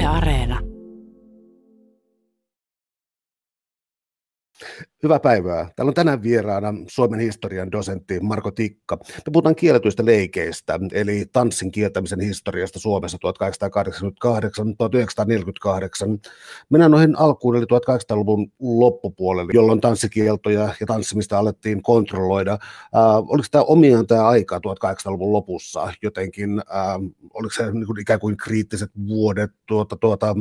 [0.00, 0.79] Yle Areena.
[5.02, 5.68] Hyvää päivää.
[5.76, 8.96] Täällä on tänään vieraana Suomen historian dosentti Marko Tikka.
[8.96, 13.20] Me puhutaan kielletyistä leikeistä, eli tanssin kieltämisen historiasta Suomessa 1888-1948.
[16.70, 22.52] Mennään noihin alkuun, eli 1800-luvun loppupuolelle, jolloin tanssikieltoja ja tanssimista alettiin kontrolloida.
[22.52, 22.58] Äh,
[23.16, 26.64] oliko tämä omiaan tämä aika 1800-luvun lopussa jotenkin, äh,
[27.34, 30.36] oliko se niin kuin ikään kuin kriittiset vuodet tuota, tuota,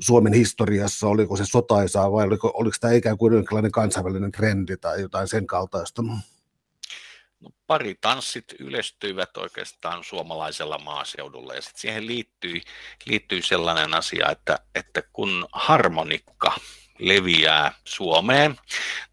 [0.00, 5.00] Suomen historiassa, oliko se sotaisaa vai oliko, oliko tämä ikään kuin jonkinlainen kansainvälinen trendi tai
[5.00, 6.02] jotain sen kaltaista?
[6.02, 12.62] No, pari tanssit yleistyivät oikeastaan suomalaisella maaseudulla ja sitten siihen liittyi,
[13.06, 16.54] liittyi sellainen asia, että, että kun harmonikka
[17.00, 18.56] leviää Suomeen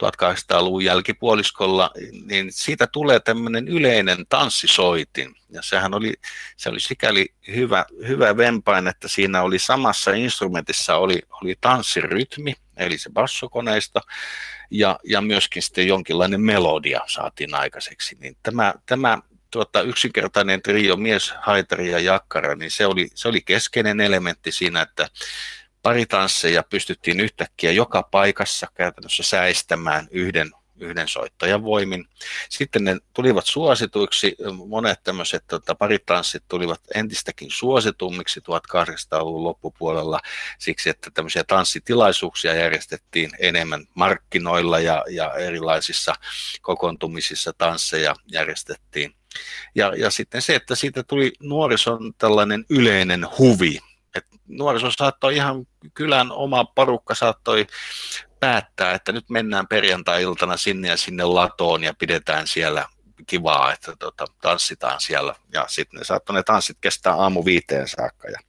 [0.04, 1.91] 1800-luvun jälkipuoliskolla,
[2.26, 5.36] niin siitä tulee tämmöinen yleinen tanssisoitin.
[5.50, 6.13] Ja sehän oli,
[6.58, 12.98] se oli sikäli hyvä, hyvä vempain, että siinä oli samassa instrumentissa oli, oli tanssirytmi, eli
[12.98, 14.01] se bassokoneisto,
[14.72, 18.18] ja, ja myöskin sitten jonkinlainen melodia saatiin aikaiseksi.
[18.20, 19.18] Niin tämä, tämä
[19.51, 24.82] tuota, yksinkertainen trio, mies, haitari ja jakkara, niin se oli, se oli keskeinen elementti siinä,
[24.82, 25.10] että
[25.88, 32.05] paritansseja pystyttiin yhtäkkiä joka paikassa käytännössä säistämään yhden, yhden soittajan voimin.
[32.49, 34.35] Sitten ne tulivat suosituiksi,
[34.68, 40.20] monet tämmöiset tota, paritanssit tulivat entistäkin suositummiksi 1800-luvun loppupuolella
[40.60, 46.16] siksi, että tämmöisiä tanssitilaisuuksia järjestettiin enemmän markkinoilla ja, ja erilaisissa
[46.62, 49.16] kokoontumisissa tansseja järjestettiin.
[49.76, 53.79] Ja, ja sitten se, että siitä tuli nuorison tällainen yleinen huvi,
[54.48, 57.67] nuoriso saattoi ihan kylän oma porukka saattoi
[58.40, 62.85] päättää, että nyt mennään perjantai-iltana sinne ja sinne latoon ja pidetään siellä
[63.27, 65.35] kivaa, että tota, tanssitaan siellä.
[65.53, 68.28] Ja sitten ne saattoi ne tanssit kestää aamu viiteen saakka.
[68.28, 68.39] Ja,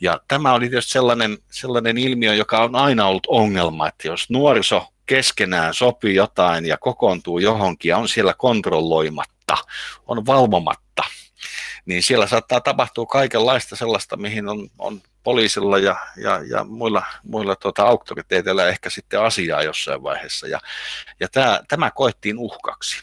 [0.00, 4.86] ja tämä oli tietysti sellainen, sellainen ilmiö, joka on aina ollut ongelma, että jos nuoriso
[5.06, 9.56] keskenään sopii jotain ja kokoontuu johonkin ja on siellä kontrolloimatta,
[10.06, 10.85] on valvomatta,
[11.86, 17.56] niin siellä saattaa tapahtua kaikenlaista sellaista, mihin on, on poliisilla ja, ja, ja muilla, muilla
[17.56, 20.46] tuota, auktoriteeteilla ehkä sitten asiaa jossain vaiheessa.
[20.48, 20.60] Ja,
[21.20, 23.02] ja tämä, tämä koettiin uhkaksi.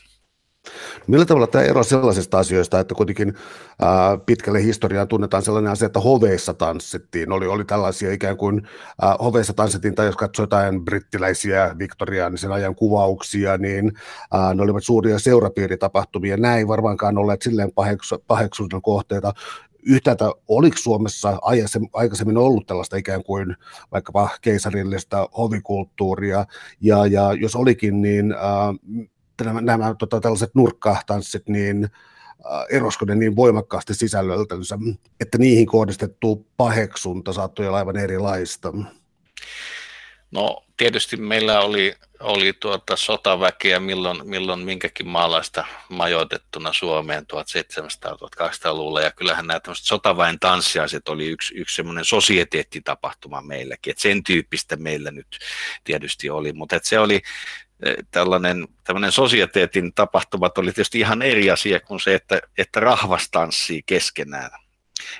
[1.07, 3.33] Millä tavalla tämä ero sellaisista asioista, että kuitenkin
[3.81, 8.67] ää, pitkälle historiaan tunnetaan sellainen asia, että hoveissa tanssittiin, oli, oli tällaisia ikään kuin
[9.01, 13.91] ää, hoveissa tanssittiin, tai jos katsoo jotain brittiläisiä viktoriaanisen ajan kuvauksia, niin
[14.33, 17.71] ää, ne olivat suuria seurapiiritapahtumia, näin varmaankaan olleet silleen
[18.27, 19.33] paheksunnan kohteita,
[19.85, 21.37] yhtäältä oliko Suomessa
[21.93, 23.55] aikaisemmin ollut tällaista ikään kuin
[23.91, 26.45] vaikkapa keisarillista hovikulttuuria,
[26.81, 29.09] ja, ja jos olikin, niin äh,
[29.41, 34.77] nämä, nämä tota, tällaiset nurkkatanssit, niin äh, erosko ne niin voimakkaasti sisällöltänsä,
[35.19, 38.73] että niihin kohdistettu paheksunta saattoi olla aivan erilaista?
[40.31, 49.11] No tietysti meillä oli, oli tuota sotaväkeä milloin, milloin minkäkin maalaista majoitettuna Suomeen 1700-1800-luvulla ja
[49.11, 55.39] kyllähän nämä sotaväen tanssiaiset oli yksi, yksi semmoinen sosieteettitapahtuma meilläkin, että sen tyyppistä meillä nyt
[55.83, 57.21] tietysti oli, mutta se oli,
[58.11, 63.83] tällainen, tällainen sosieteetin tapahtumat oli tietysti ihan eri asia kuin se, että, että rahvas tanssii
[63.85, 64.51] keskenään.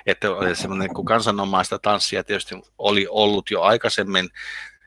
[0.06, 4.30] Että semmoinen, kun kansanomaista tanssia tietysti oli ollut jo aikaisemmin,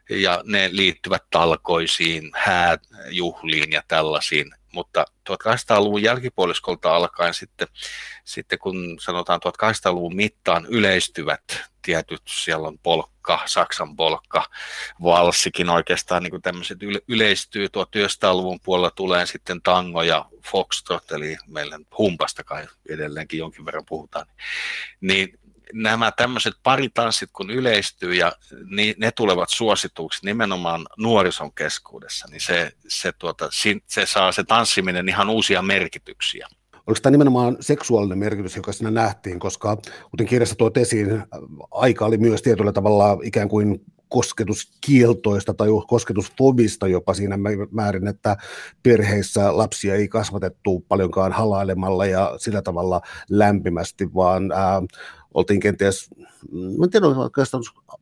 [0.09, 7.67] ja ne liittyvät talkoisiin, hääjuhliin ja tällaisiin, mutta 1800-luvun jälkipuoliskolta alkaen sitten,
[8.25, 11.44] sitten kun sanotaan 1800-luvun mittaan yleistyvät
[11.81, 14.50] tietyt, siellä on polkka, Saksan polkka,
[15.03, 16.77] valssikin oikeastaan niin tämmöiset
[17.07, 23.85] yleistyy, 1900-luvun puolella tulee sitten tango ja foxtrot, eli meillä humpasta kai edelleenkin jonkin verran
[23.85, 24.25] puhutaan,
[25.01, 25.39] niin
[25.73, 28.31] nämä tämmöiset paritanssit kun yleistyy ja
[28.69, 33.50] ni, ne tulevat suosituksi nimenomaan nuorison keskuudessa, niin se, se, tuota,
[33.88, 36.47] se saa se tanssiminen ihan uusia merkityksiä.
[36.88, 39.77] Oliko tämä nimenomaan seksuaalinen merkitys, joka siinä nähtiin, koska
[40.11, 41.23] kuten kirjassa tuot esiin,
[41.72, 47.38] aika oli myös tietyllä tavalla ikään kuin kosketuskieltoista tai kosketusfobista jopa siinä
[47.71, 48.38] määrin, että
[48.83, 54.81] perheissä lapsia ei kasvatettu paljonkaan halailemalla ja sillä tavalla lämpimästi, vaan ää,
[55.33, 56.09] oltiin kenties,
[56.83, 57.07] en tiedä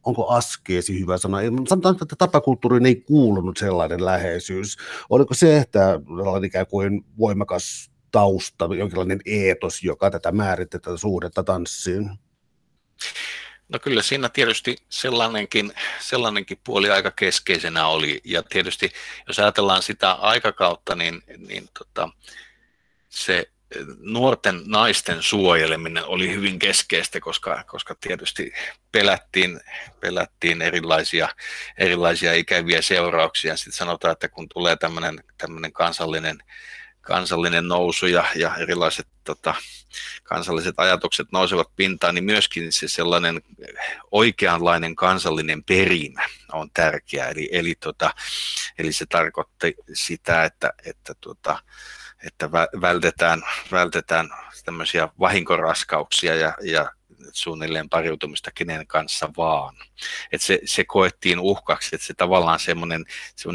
[0.04, 1.38] onko askeesi hyvä sana,
[1.68, 4.78] sanotaan, että tapakulttuuriin ei kuulunut sellainen läheisyys.
[5.10, 6.00] Oliko se, että
[6.46, 12.10] ikään kuin voimakas tausta, jonkinlainen eetos, joka tätä määritti tätä suhdetta tanssiin?
[13.70, 18.92] No kyllä siinä tietysti sellainenkin, sellainenkin puoli aika keskeisenä oli, ja tietysti
[19.28, 22.10] jos ajatellaan sitä aikakautta, niin, niin tota,
[23.10, 23.50] se
[24.00, 28.54] nuorten naisten suojeleminen oli hyvin keskeistä, koska, koska tietysti
[28.92, 29.60] pelättiin,
[30.00, 31.30] pelättiin erilaisia,
[31.78, 33.58] erilaisia ikäviä seurauksia.
[33.58, 36.38] Sitten sanotaan, että kun tulee tämmöinen, tämmöinen kansallinen,
[37.06, 39.56] kansallinen nousu ja, ja erilaiset tota,
[40.24, 43.42] kansalliset ajatukset nousevat pintaan, niin myöskin se sellainen
[44.12, 47.30] oikeanlainen kansallinen perimä on tärkeä.
[47.30, 48.14] Eli, eli, tota,
[48.80, 51.60] eli se tarkoitti sitä, että, että tota,
[52.24, 54.30] että vältetään, vältetään
[54.66, 56.92] tämmöisiä vahinkoraskauksia ja, ja
[57.32, 59.76] suunnilleen pariutumista kenen kanssa vaan.
[60.32, 63.06] Et se, se koettiin uhkaksi, että se tavallaan semmoinen,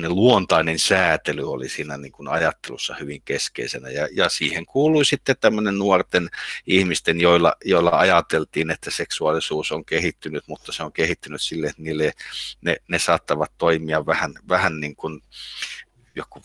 [0.08, 3.90] luontainen säätely oli siinä niin kuin ajattelussa hyvin keskeisenä.
[3.90, 6.30] Ja, ja siihen kuului sitten tämmöinen nuorten
[6.66, 12.12] ihmisten, joilla, joilla ajateltiin, että seksuaalisuus on kehittynyt, mutta se on kehittynyt sille, että niille,
[12.60, 15.22] ne, ne saattavat toimia vähän, vähän niin kuin
[16.14, 16.42] joku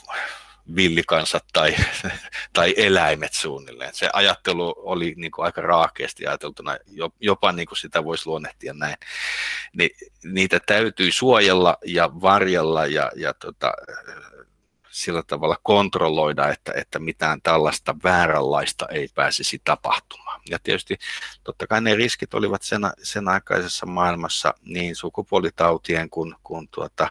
[0.76, 1.76] villikansat tai,
[2.54, 3.96] tai eläimet suunnilleen.
[3.96, 6.78] Se ajattelu oli niin kuin aika raakeasti ajateltuna,
[7.20, 8.96] jopa niin kuin sitä voisi luonnehtia näin.
[9.74, 9.90] Ni,
[10.24, 13.74] niitä täytyy suojella ja varjella ja, ja tota,
[14.96, 20.42] sillä tavalla kontrolloida, että, että mitään tällaista vääränlaista ei pääsisi tapahtumaan.
[20.50, 20.98] Ja tietysti
[21.44, 27.10] totta kai ne riskit olivat sen, sen aikaisessa maailmassa niin sukupuolitautien kuin, kuin tuota,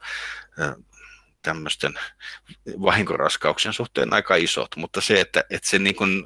[1.44, 1.94] tämmöisten
[2.82, 6.24] vahinkoraskauksien suhteen aika isot, mutta se, että, että se niin kuin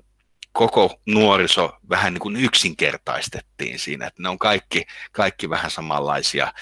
[0.52, 6.52] koko nuoriso vähän niin kuin yksinkertaistettiin siinä, että ne on kaikki, kaikki vähän samanlaisia,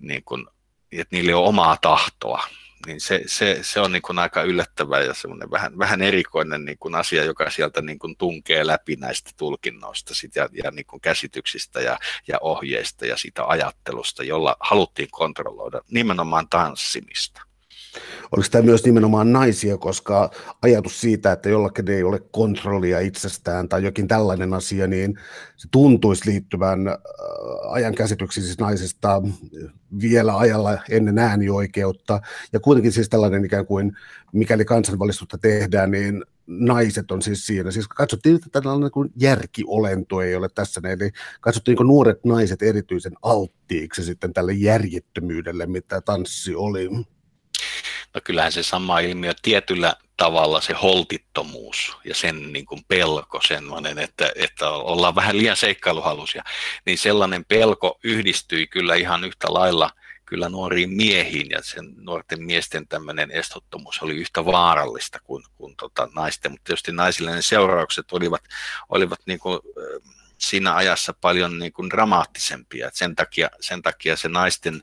[0.00, 0.46] niin kuin,
[0.92, 2.44] että niillä on omaa tahtoa,
[2.86, 6.78] niin se, se, se on niin kuin aika yllättävä ja semmoinen vähän, vähän erikoinen niin
[6.78, 11.00] kuin asia, joka sieltä niin kuin tunkee läpi näistä tulkinnoista sit ja, ja niin kuin
[11.00, 11.98] käsityksistä ja,
[12.28, 17.42] ja ohjeista ja sitä ajattelusta, jolla haluttiin kontrolloida nimenomaan tanssimista.
[18.32, 20.30] Oliko tämä myös nimenomaan naisia, koska
[20.62, 25.18] ajatus siitä, että jollakin ei ole kontrollia itsestään tai jokin tällainen asia, niin
[25.56, 26.96] se tuntuisi liittyvän äh,
[27.70, 29.22] ajan käsityksiin siis naisesta
[30.00, 32.20] vielä ajalla ennen äänioikeutta.
[32.52, 33.92] Ja kuitenkin siis tällainen ikään kuin,
[34.32, 37.70] mikäli kansanvalistusta tehdään, niin naiset on siis siinä.
[37.70, 41.10] Siis katsottiin, että tällainen kuin järkiolento ei ole tässä, eli
[41.40, 46.90] katsottiin niin nuoret naiset erityisen alttiiksi sitten tälle järjettömyydelle, mitä tanssi oli.
[48.14, 53.98] No kyllähän se sama ilmiö tietyllä tavalla se holtittomuus ja sen niin kuin pelko, sellainen,
[53.98, 56.44] että, että ollaan vähän liian seikkailuhalusia,
[56.86, 59.90] niin sellainen pelko yhdistyi kyllä ihan yhtä lailla
[60.26, 66.08] kyllä nuoriin miehiin ja sen nuorten miesten tämmöinen estottomuus oli yhtä vaarallista kuin, kuin tota
[66.14, 68.42] naisten, mutta tietysti naisille ne seuraukset olivat,
[68.88, 69.60] olivat niin kuin,
[70.38, 72.90] siinä ajassa paljon niin kuin dramaattisempia.
[72.92, 74.82] sen, takia, sen takia se naisten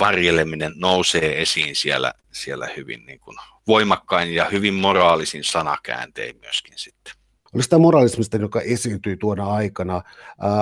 [0.00, 3.36] varjeleminen nousee esiin siellä, siellä hyvin niin kuin
[3.66, 7.19] voimakkain ja hyvin moraalisin sanakääntein myöskin sitten.
[7.54, 10.02] Oliko tämä moraalismista, joka esiintyi tuona aikana, äh,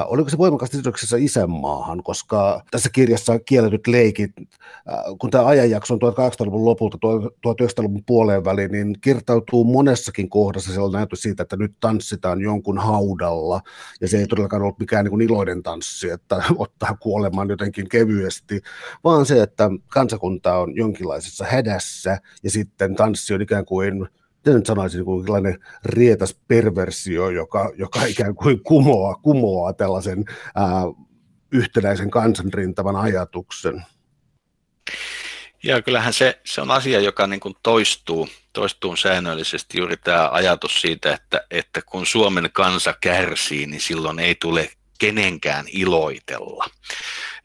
[0.06, 6.00] oliko se voimakkaasti sidoksissa isänmaahan, koska tässä kirjassa kielletyt leikit, äh, kun tämä ajanjakso on
[6.00, 6.98] 1800-luvun lopulta
[7.46, 10.72] 1900-luvun puoleen väliin, niin kirtautuu monessakin kohdassa.
[10.72, 13.60] Sellainen ajatus siitä, että nyt tanssitaan jonkun haudalla,
[14.00, 18.60] ja se ei todellakaan ollut mikään niin kuin iloinen tanssi, että ottaa kuolemaan jotenkin kevyesti,
[19.04, 24.08] vaan se, että kansakunta on jonkinlaisessa hädässä, ja sitten tanssi on ikään kuin
[24.46, 30.24] nyt sanoisin, tällainen rietas perversio, joka, joka ikään kuin kumoaa, kumoaa tällaisen
[30.54, 30.66] ää,
[31.52, 33.82] yhtenäisen kansanrintaman ajatuksen.
[35.62, 40.80] Ja kyllähän se, se on asia, joka niin kuin toistuu, toistuu säännöllisesti juuri tämä ajatus
[40.80, 46.66] siitä, että, että kun Suomen kansa kärsii, niin silloin ei tule kenenkään iloitella.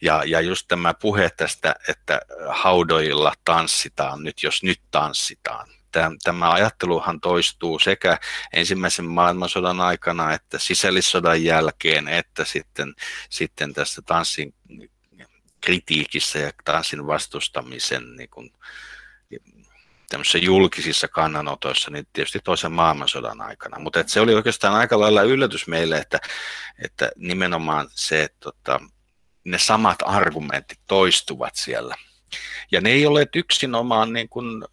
[0.02, 5.68] Ja, ja just tämä puhe tästä, että haudoilla tanssitaan nyt, jos nyt tanssitaan,
[6.24, 8.18] tämä ajatteluhan toistuu sekä
[8.54, 12.94] ensimmäisen maailmansodan aikana että sisällissodan jälkeen, että sitten,
[13.30, 14.54] sitten tässä tanssin
[15.62, 18.54] kritiikissä ja tanssin vastustamisen niin kuin,
[20.42, 23.80] julkisissa kannanotoissa, niin tietysti toisen maailmansodan aikana.
[23.80, 26.20] Mutta se oli oikeastaan aika lailla yllätys meille, että,
[26.84, 28.80] että nimenomaan se, että tota,
[29.44, 31.96] ne samat argumentit toistuvat siellä–
[32.72, 34.64] ja ne ei ole yksinomaan niin kuin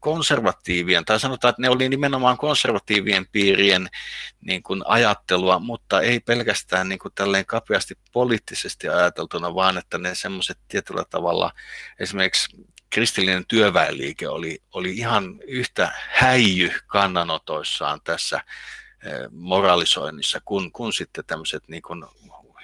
[0.00, 3.88] konservatiivien, tai sanotaan, että ne oli nimenomaan konservatiivien piirien
[4.40, 10.14] niin kuin ajattelua, mutta ei pelkästään niin kuin tälleen kapeasti poliittisesti ajateltuna, vaan että ne
[10.14, 11.52] semmoiset tietyllä tavalla,
[12.00, 12.56] esimerkiksi
[12.90, 18.36] kristillinen työväenliike oli, oli ihan yhtä häijy kannanotoissaan tässä
[19.04, 22.04] eh, moralisoinnissa, kun, kun sitten tämmöiset niin kuin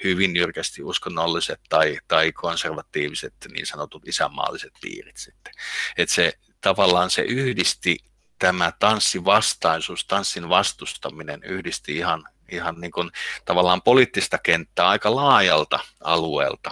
[0.05, 5.53] hyvin jyrkästi uskonnolliset tai, tai konservatiiviset niin sanotut isänmaalliset piirit sitten.
[5.97, 7.99] Et se tavallaan se yhdisti
[8.39, 13.11] tämä tanssivastaisuus, tanssin vastustaminen yhdisti ihan, ihan niin kuin
[13.45, 16.71] tavallaan poliittista kenttää aika laajalta alueelta.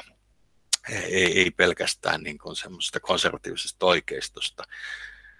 [0.88, 4.64] Ei, ei pelkästään niin kuin semmoista konservatiivisesta oikeistosta.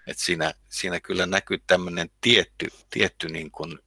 [0.07, 3.79] Et siinä, siinä kyllä näkyy tämmöinen tietty, tietty niin kuin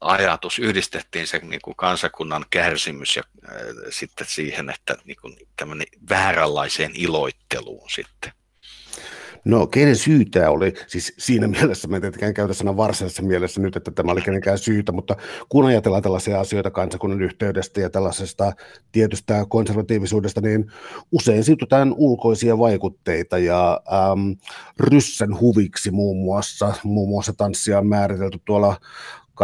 [0.00, 3.56] ajatus, yhdistettiin se niin kuin kansakunnan kärsimys ja äh,
[3.90, 8.32] sitten siihen, että niin kuin tämmöinen vääränlaiseen iloitteluun sitten.
[9.44, 13.76] No kenen syytä oli, siis siinä mielessä, mä en tietenkään käytä sanan varsinaisessa mielessä nyt,
[13.76, 15.16] että tämä oli kenenkään syytä, mutta
[15.48, 18.52] kun ajatellaan tällaisia asioita kansakunnan yhteydestä ja tällaisesta
[18.92, 20.72] tietystä konservatiivisuudesta, niin
[21.12, 23.80] usein siirrytään ulkoisia vaikutteita ja
[24.12, 24.36] äm,
[24.80, 28.76] ryssen huviksi muun muassa, muun muassa tanssia on määritelty tuolla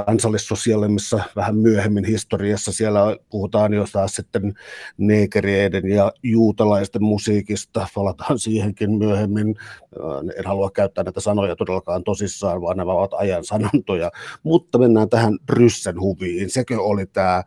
[0.05, 2.73] kansallissosiaalismissa vähän myöhemmin historiassa.
[2.73, 3.01] Siellä
[3.31, 4.55] puhutaan jo taas sitten
[4.99, 9.57] neekereiden ja juutalaisten musiikista, palataan siihenkin myöhemmin.
[10.39, 14.11] En halua käyttää näitä sanoja todellakaan tosissaan, vaan nämä ovat ajan sanontoja.
[14.43, 16.51] Mutta mennään tähän Ryssen huviin.
[16.51, 17.45] Sekö oli tämä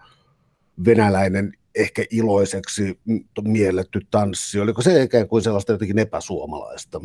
[0.86, 3.00] venäläinen ehkä iloiseksi
[3.42, 4.60] mielletty tanssi?
[4.60, 7.02] Oliko se ikään kuin sellaista jotenkin epäsuomalaista?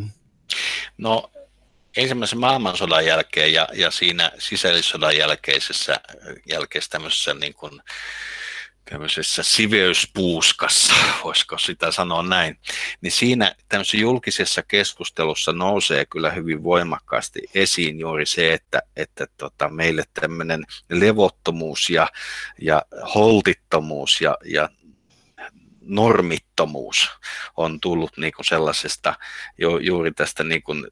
[0.98, 1.30] No
[1.96, 6.00] ensimmäisen maailmansodan jälkeen ja, ja siinä sisällissodan jälkeisessä,
[6.46, 7.80] jälkeisessä tämmöisessä niin kuin,
[8.90, 12.58] tämmöisessä siveyspuuskassa, voisiko sitä sanoa näin,
[13.00, 19.68] niin siinä tämmöisessä julkisessa keskustelussa nousee kyllä hyvin voimakkaasti esiin juuri se, että, että tota,
[19.68, 22.08] meille tämmöinen levottomuus ja,
[22.60, 22.82] ja
[23.14, 24.68] holtittomuus ja, ja
[25.86, 27.10] normittomuus
[27.56, 29.14] on tullut niin kuin sellaisesta
[29.58, 30.86] jo, juuri tästä niin kuin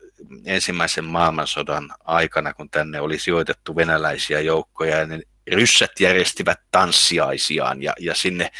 [0.45, 5.23] ensimmäisen maailmansodan aikana, kun tänne oli sijoitettu venäläisiä joukkoja, niin
[5.53, 8.51] ryssät järjestivät tanssiaisiaan ja, ja sinne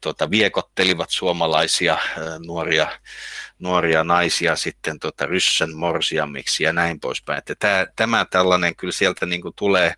[0.00, 1.98] tuota, viekottelivat suomalaisia
[2.46, 2.88] nuoria,
[3.58, 7.38] nuoria naisia sitten tuota, ryssän morsiamiksi ja näin poispäin.
[7.38, 9.94] Että tämä, tämä tällainen kyllä sieltä niin kuin tulee,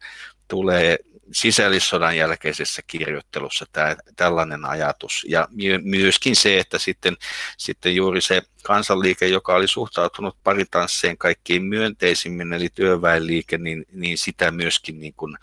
[0.49, 0.99] tulee
[1.33, 5.27] sisällissodan jälkeisessä kirjoittelussa tämä, tällainen ajatus.
[5.29, 5.49] Ja
[5.83, 7.17] myöskin se, että sitten,
[7.59, 14.51] sitten juuri se kansanliike, joka oli suhtautunut paritansseen kaikkein myönteisimmin, eli työväenliike, niin, niin sitä
[14.51, 15.37] myöskin niin kuin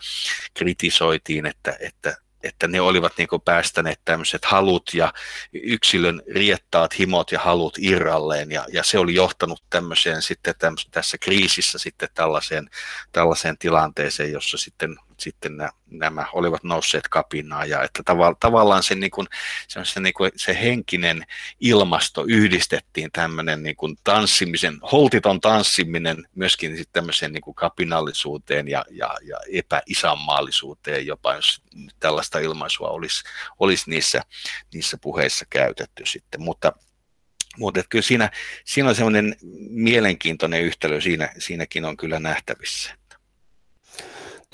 [0.54, 5.12] kritisoitiin, että, että että ne olivat niin päästäneet tämmöiset halut ja
[5.52, 8.52] yksilön riettaat himot ja halut irralleen.
[8.52, 12.70] Ja, ja se oli johtanut tämmöiseen sitten tämmöiseen, tässä kriisissä sitten tällaiseen,
[13.12, 18.94] tällaiseen tilanteeseen, jossa sitten sitten nämä, nämä olivat nousseet kapinaan ja että tavallaan, tavallaan se,
[18.94, 19.26] niin kuin,
[19.68, 21.26] se, niin kuin, se henkinen
[21.60, 28.84] ilmasto yhdistettiin tämmöinen niin kuin tanssimisen, holtiton tanssiminen myöskin sitten tämmöiseen niin kuin kapinallisuuteen ja,
[28.90, 31.62] ja, ja epäisänmaallisuuteen jopa, jos
[32.00, 33.24] tällaista ilmaisua olisi,
[33.60, 34.22] olisi niissä,
[34.74, 36.72] niissä puheissa käytetty sitten, mutta
[37.58, 38.30] mutta kyllä siinä,
[38.64, 39.36] siinä on semmoinen
[39.70, 42.94] mielenkiintoinen yhtälö, siinä, siinäkin on kyllä nähtävissä.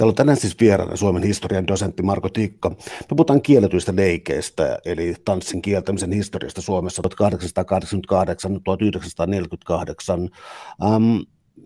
[0.00, 2.70] Täällä on tänään siis vieraana Suomen historian dosentti Marko Tikka.
[2.70, 2.76] Me
[3.08, 7.06] puhutaan kielletyistä leikeistä, eli tanssin kieltämisen historiasta Suomessa 1888-1948.
[10.84, 11.16] Ähm,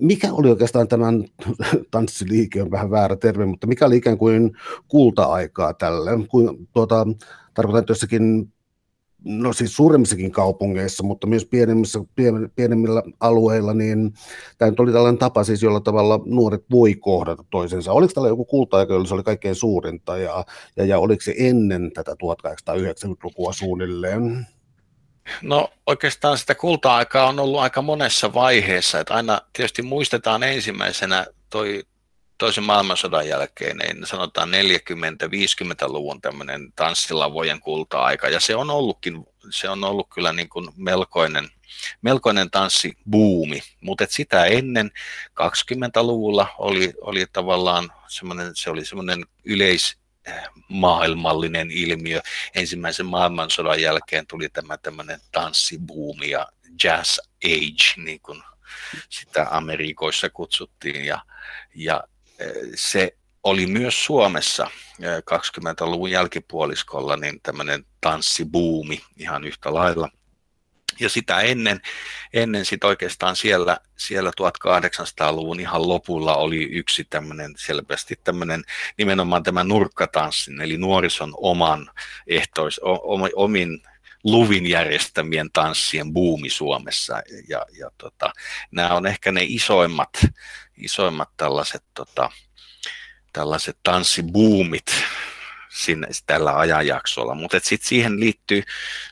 [0.01, 1.25] mikä oli oikeastaan tämän
[1.91, 4.53] tanssiliike, on vähän väärä termi, mutta mikä oli ikään kuin
[4.89, 6.11] kulta-aikaa tälle?
[6.29, 7.07] Kuin, tuota,
[7.55, 8.53] tarkoitan, jossakin
[9.25, 11.99] no siis suuremmissakin kaupungeissa, mutta myös pienemmissä,
[12.57, 14.13] pienemmillä alueilla, niin
[14.59, 17.93] tämä nyt oli tällainen tapa siis, jolla tavalla nuoret voi kohdata toisensa.
[17.93, 20.45] Oliko tällä joku kulta-aika, jolla se oli kaikkein suurinta, ja,
[20.77, 24.47] ja, ja oliko se ennen tätä 1890-lukua suunnilleen?
[25.43, 31.83] No oikeastaan sitä kulta-aikaa on ollut aika monessa vaiheessa, että aina tietysti muistetaan ensimmäisenä toi
[32.39, 39.85] toisen maailmansodan jälkeen, niin sanotaan 40-50-luvun tämmöinen tanssilavojen kulta-aika, ja se on ollutkin, se on
[39.85, 41.49] ollut kyllä niin kuin melkoinen,
[42.03, 44.91] melkoinen tanssibuumi, mutta sitä ennen
[45.31, 50.05] 20-luvulla oli, oli tavallaan semmoinen, se oli semmoinen yleis,
[50.69, 52.21] maailmallinen ilmiö.
[52.55, 56.47] Ensimmäisen maailmansodan jälkeen tuli tämä tämmöinen tanssibuumi ja
[56.85, 58.43] jazz age, niin kuin
[59.09, 61.05] sitä Amerikoissa kutsuttiin.
[61.05, 61.21] Ja,
[61.75, 62.05] ja
[62.75, 64.71] se oli myös Suomessa
[65.03, 70.09] 20-luvun jälkipuoliskolla niin tämmöinen tanssibuumi ihan yhtä lailla.
[71.01, 71.81] Ja sitä ennen,
[72.33, 78.65] ennen sit oikeastaan siellä, siellä 1800-luvun ihan lopulla oli yksi tämmöinen selvästi tämmöinen
[78.99, 81.91] nimenomaan tämä nurkkatanssin, eli nuorison oman
[82.27, 82.81] ehtois,
[83.37, 83.83] omin
[84.25, 87.23] luvin järjestämien tanssien buumi Suomessa.
[87.49, 88.33] Ja, ja tota,
[88.71, 90.27] nämä on ehkä ne isoimmat,
[90.77, 92.31] isoimmat tällaiset, tota,
[93.33, 94.87] tällaiset tanssibuumit
[95.75, 97.35] sinne, tällä ajanjaksolla.
[97.35, 98.63] Mutta sitten siihen liittyy,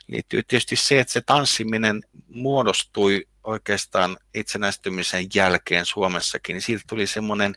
[0.07, 7.55] liittyy tietysti se, että se tanssiminen muodostui oikeastaan itsenäistymisen jälkeen Suomessakin, niin siitä tuli semmoinen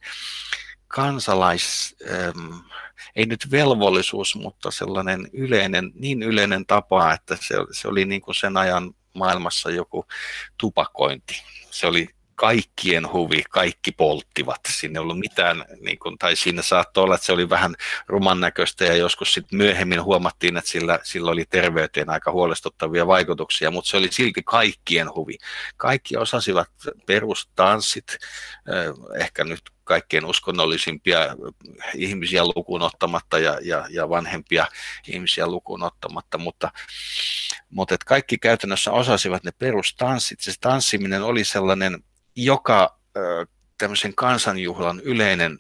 [0.87, 2.53] kansalais, ähm,
[3.15, 8.35] ei nyt velvollisuus, mutta sellainen yleinen, niin yleinen tapa, että se, se oli niin kuin
[8.35, 10.05] sen ajan maailmassa joku
[10.57, 11.43] tupakointi.
[11.71, 14.59] Se oli kaikkien huvi, kaikki polttivat.
[14.69, 17.75] Siinä ei ollut mitään, niin kuin, tai siinä saattoi olla, että se oli vähän
[18.07, 23.71] ruman näköistä ja joskus sitten myöhemmin huomattiin, että sillä, sillä oli terveyteen aika huolestuttavia vaikutuksia,
[23.71, 25.37] mutta se oli silti kaikkien huvi.
[25.77, 26.69] Kaikki osasivat
[27.05, 31.19] perustanssit, eh, ehkä nyt kaikkein uskonnollisimpia
[31.95, 34.67] ihmisiä lukuun ottamatta ja, ja, ja vanhempia
[35.07, 36.71] ihmisiä lukuun ottamatta, mutta,
[37.69, 40.39] mutta että kaikki käytännössä osasivat ne perustanssit.
[40.39, 42.03] Se tanssiminen oli sellainen
[42.35, 42.99] joka
[43.77, 45.59] tämmöisen kansanjuhlan yleinen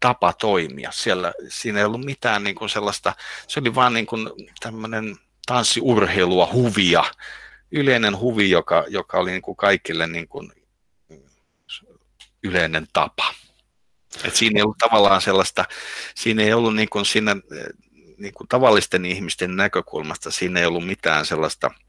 [0.00, 0.90] tapa toimia.
[0.92, 3.12] Siellä, siinä ei ollut mitään niin kuin sellaista,
[3.48, 4.30] se oli vaan niin kuin
[4.60, 5.16] tämmöinen
[5.46, 7.04] tanssiurheilua, huvia,
[7.72, 10.52] yleinen huvi, joka, joka oli niin kuin kaikille niin kuin
[12.42, 13.34] yleinen tapa.
[14.24, 15.64] Et siinä ei ollut tavallaan sellaista,
[16.14, 17.36] siinä ei ollut niin kuin siinä,
[18.18, 21.70] niin kuin tavallisten ihmisten näkökulmasta, siinä ei ollut mitään sellaista–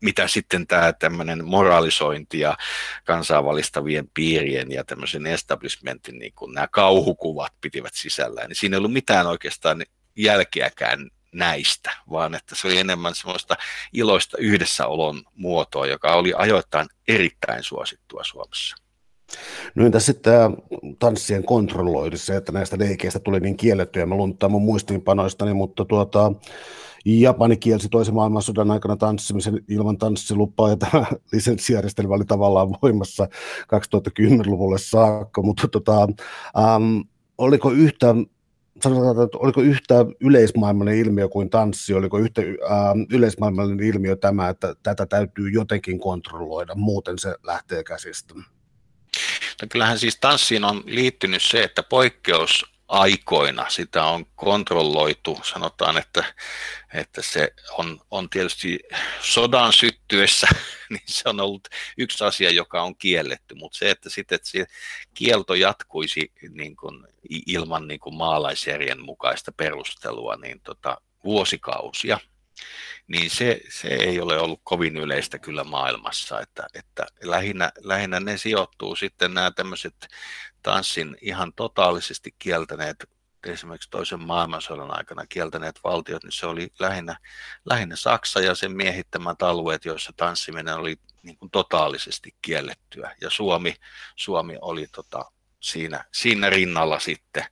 [0.00, 2.56] mitä sitten tämä tämmöinen moralisointi ja
[3.04, 8.92] kansainvälistävien piirien ja tämmöisen establishmentin niin kuin nämä kauhukuvat pitivät sisällään, niin siinä ei ollut
[8.92, 9.84] mitään oikeastaan
[10.16, 13.56] jälkeäkään näistä, vaan että se oli enemmän semmoista
[13.92, 18.76] iloista yhdessäolon muotoa, joka oli ajoittain erittäin suosittua Suomessa.
[19.74, 20.50] No entä sitten tämä
[20.98, 26.32] tanssien kontrollointi, se, että näistä leikeistä tuli niin kiellettyjä, mä lunttaa mun muistiinpanoistani, mutta tuota,
[27.04, 33.28] Japani kielsi toisen maailmansodan aikana tanssimisen ilman tanssilupaa ja tämä lisenssijärjestelmä oli tavallaan voimassa
[33.62, 36.02] 2010-luvulle saakka, mutta tota,
[36.58, 37.00] ähm,
[37.38, 38.14] oliko yhtä
[38.82, 42.42] sanotaan, että oliko yhtä yleismaailmallinen ilmiö kuin tanssi, oliko yhtä
[43.10, 48.34] yleismaailmallinen ilmiö tämä, että tätä täytyy jotenkin kontrolloida, muuten se lähtee käsistä?
[49.62, 55.40] No kyllähän siis tanssiin on liittynyt se, että poikkeus aikoina sitä on kontrolloitu.
[55.42, 56.24] Sanotaan, että,
[56.94, 58.80] että se on, on tietysti
[59.20, 60.46] sodan syttyessä,
[60.90, 64.66] niin se on ollut yksi asia, joka on kielletty, mutta se, että, sitten, että se
[65.14, 67.06] kielto jatkuisi niin kuin,
[67.46, 72.18] ilman niin kuin maalaisjärjen mukaista perustelua niin tota, vuosikausia,
[73.06, 78.36] niin se, se ei ole ollut kovin yleistä kyllä maailmassa, että, että lähinnä, lähinnä ne
[78.36, 80.08] sijoittuu sitten nämä tämmöiset
[80.62, 83.08] tanssin ihan totaalisesti kieltäneet,
[83.46, 87.18] esimerkiksi toisen maailmansodan aikana kieltäneet valtiot, niin se oli lähinnä,
[87.64, 93.16] lähinnä Saksa ja sen miehittämät alueet, joissa tanssiminen oli niin kuin totaalisesti kiellettyä.
[93.20, 93.74] Ja Suomi,
[94.16, 97.44] Suomi oli tota, siinä, siinä rinnalla sitten.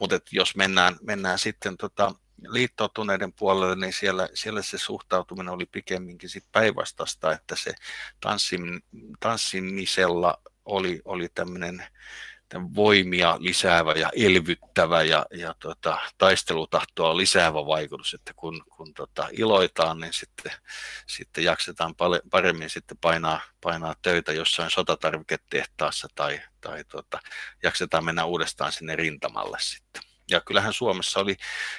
[0.00, 2.14] Mutta jos mennään, mennään sitten tota,
[2.48, 7.74] liittoutuneiden puolelle, niin siellä, siellä se suhtautuminen oli pikemminkin sit päinvastaista, että se
[8.20, 8.80] tanssim,
[9.20, 11.86] tanssimisella oli, oli tämmöinen
[12.74, 19.98] voimia lisäävä ja elvyttävä ja, ja tota, taistelutahtoa lisäävä vaikutus, että kun, kun tota, iloitaan,
[20.00, 20.52] niin sitten,
[21.06, 27.20] sitten jaksetaan pale, paremmin sitten painaa, painaa töitä jossain sotatarviketehtaassa tai, tai tota,
[27.62, 30.02] jaksetaan mennä uudestaan sinne rintamalle sitten.
[30.30, 31.36] Ja kyllähän Suomessa oli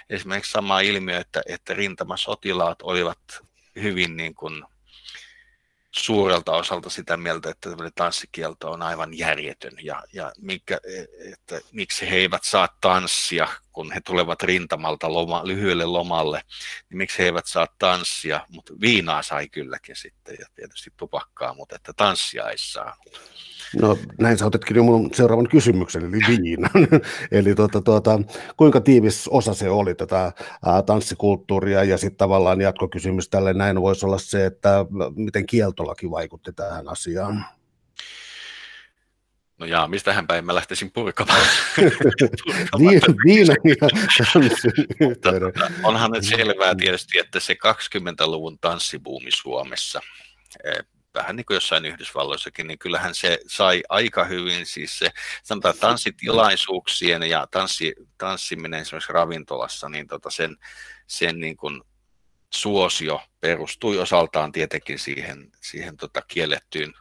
[0.10, 3.20] esimerkiksi sama ilmiö, että, että rintamasotilaat olivat
[3.76, 4.64] hyvin niin kuin
[5.92, 10.80] suurelta osalta sitä mieltä, että tämmöinen tanssikielto on aivan järjetön ja, ja mikä,
[11.32, 16.42] että miksi he eivät saa tanssia, kun he tulevat rintamalta loma, lyhyelle lomalle,
[16.90, 21.76] niin miksi he eivät saa tanssia, mutta viinaa sai kylläkin sitten ja tietysti tupakkaa, mutta
[21.76, 22.98] että tanssia ei saa.
[23.76, 26.72] No näin sä otetkin jo mun seuraavan kysymyksen, eli viinan.
[27.32, 28.20] eli tuota, tuota,
[28.58, 30.32] kuinka tiivis osa se oli tätä
[30.66, 36.54] ää, tanssikulttuuria ja sitten tavallaan jatkokysymys tälle näin voisi olla se, että miten kieltolaki vaikutti
[36.54, 37.46] tähän asiaan.
[39.58, 41.48] No jaa, mistähän päin mä lähtisin purkamaan?
[43.26, 43.54] Viina
[45.84, 50.02] Onhan nyt selvää tietysti, että se 20-luvun tanssibuumi Suomessa,
[50.64, 50.86] eh,
[51.18, 55.10] vähän niin kuin jossain Yhdysvalloissakin, niin kyllähän se sai aika hyvin siis se,
[55.44, 60.58] sanotaan tanssitilaisuuksien ja tanssi, tanssiminen esimerkiksi ravintolassa, niin tota sen,
[61.08, 61.82] sen niin kuin
[62.54, 66.94] suosio perustui osaltaan tietenkin siihen, siihen tota kiellettyyn,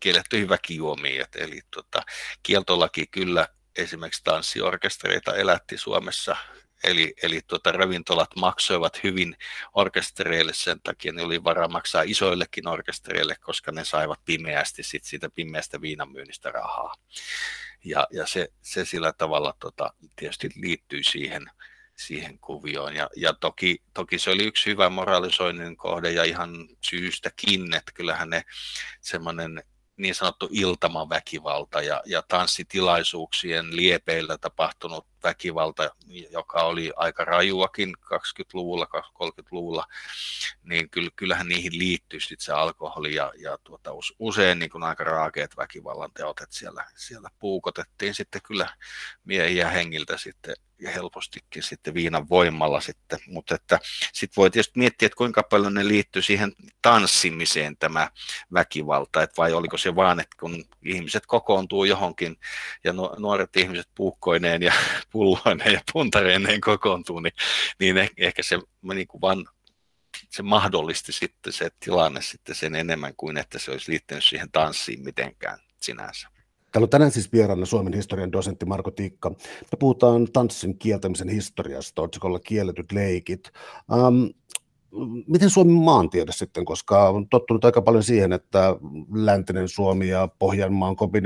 [0.00, 2.02] kiellettyihin väkijuomiin, et, eli tota,
[2.42, 6.36] kieltolaki kyllä esimerkiksi tanssiorkestereita elätti Suomessa
[6.84, 9.36] Eli, eli tuota, ravintolat maksoivat hyvin
[9.74, 15.30] orkestereille sen takia, ne oli varaa maksaa isoillekin orkestereille, koska ne saivat pimeästi sit siitä
[15.30, 16.94] pimeästä viinamyynnistä rahaa.
[17.84, 21.46] Ja, ja se, se sillä tavalla tota, tietysti liittyy siihen,
[21.96, 22.94] siihen kuvioon.
[22.94, 28.30] Ja, ja toki, toki se oli yksi hyvä moralisoinnin kohde ja ihan syystäkin, että kyllähän
[28.30, 28.44] ne
[29.00, 29.62] semmoinen
[29.96, 35.90] niin sanottu iltamaväkivalta ja, ja tanssitilaisuuksien liepeillä tapahtunut väkivalta,
[36.30, 39.84] joka oli aika rajuakin 20-luvulla, 30-luvulla,
[40.62, 45.56] niin kyllähän niihin liittyy sitten se alkoholi ja, ja tuota, usein niin kuin aika raakeet
[45.56, 48.68] väkivallan teot, että siellä, siellä puukotettiin sitten kyllä
[49.24, 53.78] miehiä hengiltä sitten helpostikin sitten viinan voimalla sitten, mutta että
[54.12, 58.10] sitten voi tietysti miettiä, että kuinka paljon ne liittyy siihen tanssimiseen tämä
[58.52, 62.36] väkivalta, että vai oliko se vaan, että kun ihmiset kokoontuu johonkin
[62.84, 64.72] ja nuoret ihmiset puukkoineen ja
[65.12, 67.34] pulloineen ja puntareineen kokoontuu, niin,
[67.80, 69.46] niin ehkä se niin kuin vaan
[70.30, 75.04] se mahdollisti sitten se tilanne sitten sen enemmän kuin että se olisi liittynyt siihen tanssiin
[75.04, 76.35] mitenkään sinänsä.
[76.76, 79.30] Täällä on tänään siis vieraana Suomen historian dosentti Marko Tikka.
[79.30, 83.50] Me puhutaan tanssin kieltämisen historiasta, otsikolla kielletyt leikit.
[83.92, 84.30] Um,
[85.26, 88.76] miten Suomen maantiede sitten, koska on tottunut aika paljon siihen, että
[89.14, 91.24] läntinen Suomi ja Pohjanmaa on kovin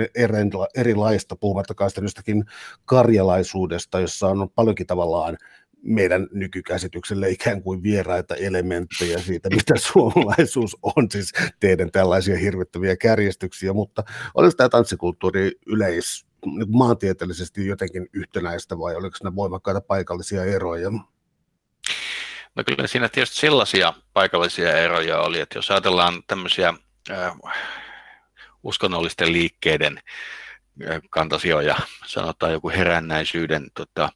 [0.75, 2.45] erilaista, puhumattakaan sitten jostakin
[2.85, 5.37] karjalaisuudesta, jossa on paljonkin tavallaan
[5.83, 13.73] meidän nykykäsitykselle ikään kuin vieraita elementtejä siitä, mitä suomalaisuus on, siis teidän tällaisia hirvittäviä kärjestyksiä,
[13.73, 20.91] mutta oliko tämä tanssikulttuuri yleis niin maantieteellisesti jotenkin yhtenäistä vai oliko ne voimakkaita paikallisia eroja?
[22.55, 26.75] No kyllä siinä tietysti sellaisia paikallisia eroja oli, että jos ajatellaan tämmöisiä
[27.11, 27.33] äh,
[28.63, 30.01] uskonnollisten liikkeiden
[30.91, 34.09] äh, kantasioja, sanotaan joku herännäisyyden tota,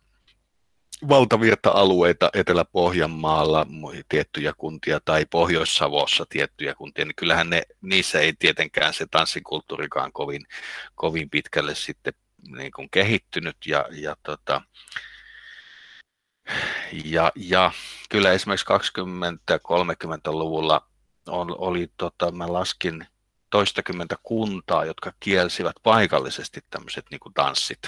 [1.08, 3.66] valtavirta-alueita Etelä-Pohjanmaalla,
[4.08, 10.46] tiettyjä kuntia tai Pohjois-Savossa tiettyjä kuntia, niin kyllähän ne, niissä ei tietenkään se tanssikulttuurikaan kovin,
[10.94, 12.14] kovin pitkälle sitten
[12.56, 14.62] niin kuin kehittynyt ja, ja tota,
[17.04, 17.72] ja, ja
[18.08, 20.88] kyllä esimerkiksi 20-30-luvulla
[21.28, 23.06] on, oli, tota, mä laskin
[23.50, 27.78] toistakymmentä kuntaa, jotka kielsivät paikallisesti tämmöiset niin tanssit.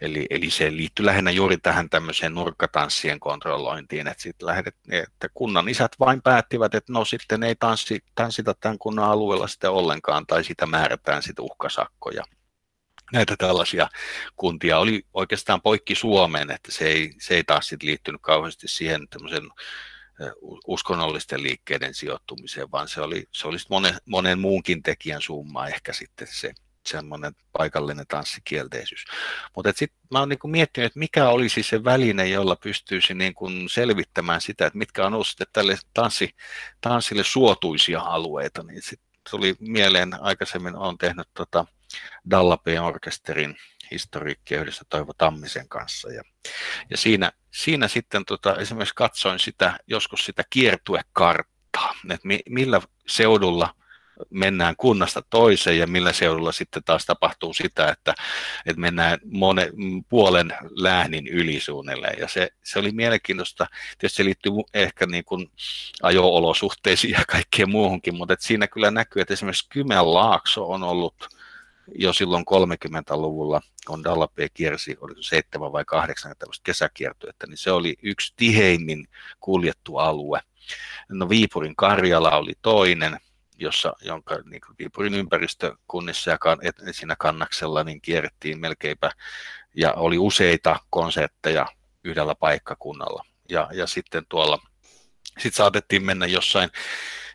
[0.00, 5.68] Eli, eli se liittyy lähinnä juuri tähän tämmöiseen nurkkatanssien kontrollointiin, että, sit lähdet, että kunnan
[5.68, 10.44] isät vain päättivät, että no sitten ei tanssi, tanssita tämän kunnan alueella sitten ollenkaan, tai
[10.44, 12.24] sitä määrätään sitten uhkasakkoja.
[13.12, 13.88] Näitä tällaisia
[14.36, 19.08] kuntia oli oikeastaan poikki Suomeen, että se ei, se ei taas sit liittynyt kauheasti siihen
[19.08, 19.50] tämmöisen
[20.66, 26.28] uskonnollisten liikkeiden sijoittumiseen, vaan se oli, se oli monen, monen muunkin tekijän summa ehkä sitten
[26.30, 26.52] se
[26.86, 29.04] semmoinen paikallinen tanssikielteisyys.
[29.56, 34.40] Mutta sitten mä oon niinku miettinyt, että mikä olisi se väline, jolla pystyisi niinku selvittämään
[34.40, 36.34] sitä, että mitkä on ollut sitten tälle tanssi,
[36.80, 41.66] tanssille suotuisia alueita, niin sitten tuli mieleen, aikaisemmin on tehnyt tota
[42.30, 43.56] Dallapeen orkesterin
[43.90, 46.08] historiikkia yhdessä Toivo Tammisen kanssa.
[46.12, 46.22] Ja,
[46.90, 53.74] ja siinä, siinä sitten tota, esimerkiksi katsoin sitä, joskus sitä kiertuekarttaa, että mi, millä seudulla
[54.30, 58.14] mennään kunnasta toiseen ja millä seudulla sitten taas tapahtuu sitä, että,
[58.66, 59.72] että mennään monen,
[60.08, 62.18] puolen läänin yli suunnilleen.
[62.18, 63.66] Ja se, se oli mielenkiintoista.
[63.98, 65.50] Tietysti se liittyy ehkä niin kuin
[66.02, 71.28] ajo-olosuhteisiin ja kaikkeen muuhunkin, mutta että siinä kyllä näkyy, että esimerkiksi Kymenlaakso on ollut
[71.94, 77.96] jo silloin 30-luvulla, kun Dallapé kiersi, oli 7 vai 8 tällaista kesäkiertuetta, niin se oli
[78.02, 79.08] yksi tiheimmin
[79.40, 80.40] kuljettu alue.
[81.08, 83.16] No Viipurin Karjala oli toinen,
[83.56, 89.10] jossa, jonka niin kuin ympäristökunnissa ja kan, et, siinä kannaksella niin kierrettiin melkeinpä,
[89.76, 91.66] ja oli useita konsertteja
[92.04, 93.24] yhdellä paikkakunnalla.
[93.48, 94.58] Ja, ja sitten tuolla,
[95.24, 96.70] sitten saatettiin mennä jossain,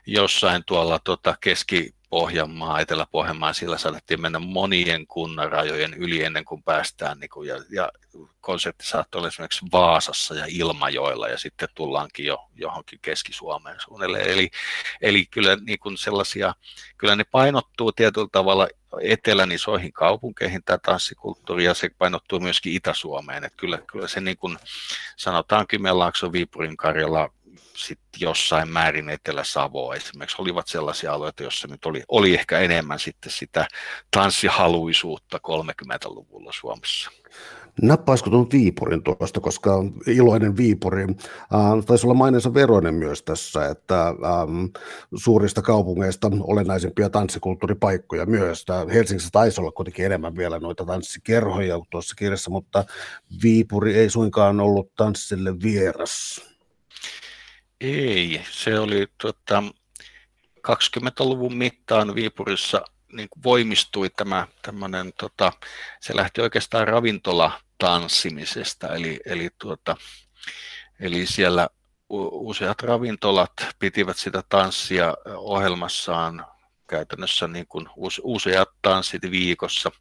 [0.06, 6.64] jossain tuolla tota keski, Pohjanmaa, Etelä-Pohjanmaa, sillä saatettiin mennä monien kunnan rajojen yli ennen kuin
[6.64, 7.92] päästään, niin kuin, ja, ja
[8.42, 14.30] konsertti saattoi olla esimerkiksi Vaasassa ja Ilmajoilla, ja sitten tullaankin jo johonkin Keski-Suomeen suunnilleen.
[14.30, 14.50] Eli,
[15.02, 16.54] eli kyllä niin kuin sellaisia,
[16.98, 18.68] kyllä ne painottuu tietyllä tavalla
[19.02, 23.44] etelän isoihin kaupunkeihin tämä tanssikulttuuri, ja se painottuu myöskin Itä-Suomeen.
[23.44, 24.58] Että kyllä, kyllä se niin kuin
[25.18, 27.30] sanotaan Kymenlaakso, Viipurin, Karjala,
[27.82, 33.32] sitten jossain määrin Etelä-Savoa esimerkiksi olivat sellaisia alueita, joissa nyt oli, oli ehkä enemmän sitten
[33.32, 33.68] sitä
[34.12, 37.12] tanssihaluisuutta 30-luvulla Suomessa.
[37.82, 44.08] Nappaisiko tuon Viipurin tuosta, koska iloinen Viipuri äh, taisi olla maineensa veroinen myös tässä, että
[44.08, 44.66] ähm,
[45.16, 48.66] suurista kaupungeista olennaisempia tanssikulttuuripaikkoja myös.
[48.66, 52.86] Tää Helsingissä taisi olla kuitenkin enemmän vielä noita tanssikerhoja tuossa kirjassa, mutta
[53.44, 56.51] Viipuri ei suinkaan ollut tanssille vieras.
[57.82, 59.64] Ei, se oli tota,
[60.68, 65.54] 20-luvun mittaan Viipurissa niin voimistui tämä tämmöinen, tota,
[66.00, 69.98] se lähti oikeastaan ravintola tanssimisesta, eli, eli tuota,
[71.00, 71.70] eli siellä
[72.32, 76.46] useat ravintolat pitivät sitä tanssia ohjelmassaan
[76.88, 77.90] käytännössä niin kuin
[78.24, 79.92] useat tanssit viikossa,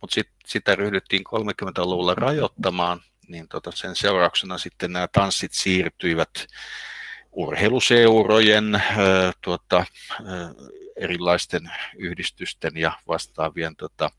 [0.00, 6.30] mutta sit, sitä ryhdyttiin 30-luvulla rajoittamaan, niin tota sen seurauksena sitten nämä tanssit siirtyivät
[7.32, 8.82] urheiluseurojen,
[9.40, 9.84] tuota,
[10.96, 14.10] erilaisten yhdistysten ja vastaavien tota,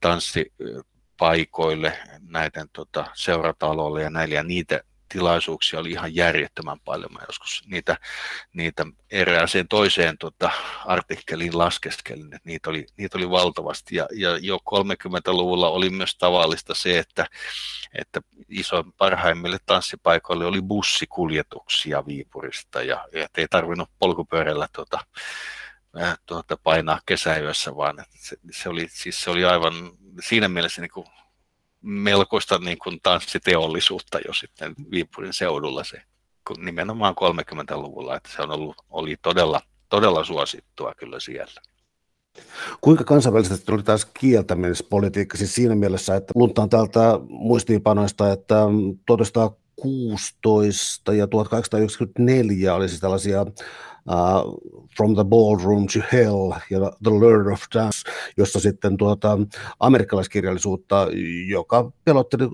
[0.00, 7.12] tanssipaikoille, näiden tota, seurataloille ja näille, ja niitä tilaisuuksia oli ihan järjettömän paljon.
[7.12, 7.96] Mä joskus niitä,
[8.52, 10.50] niitä erääseen toiseen tota,
[10.84, 13.96] artikkeliin laskeskelin, että niitä oli, niitä oli valtavasti.
[13.96, 17.26] Ja, ja jo 30-luvulla oli myös tavallista se, että,
[17.98, 25.00] että iso parhaimmille tanssipaikoille oli bussikuljetuksia Viipurista ja, ja ei tarvinnut polkupyörällä tota,
[26.02, 29.74] äh, tuota, painaa kesäyössä, vaan se, se, oli, siis se oli aivan
[30.20, 31.06] siinä mielessä niin kuin
[31.86, 36.02] melkoista niin kuin tanssiteollisuutta jo sitten Viipurin seudulla se
[36.58, 41.60] nimenomaan 30-luvulla, että se on ollut, oli todella, todella suosittua kyllä siellä.
[42.80, 48.54] Kuinka kansainvälisesti oli taas kieltämispolitiikka siis siinä mielessä, että luntaan täältä muistiinpanoista, että
[49.06, 53.46] 1916 ja 1894 oli siis tällaisia
[54.08, 54.54] uh,
[54.96, 59.38] From the Ballroom to Hell ja The Lure of Dance, jossa sitten tuota,
[59.80, 61.06] amerikkalaiskirjallisuutta,
[61.48, 62.44] joka pelotteli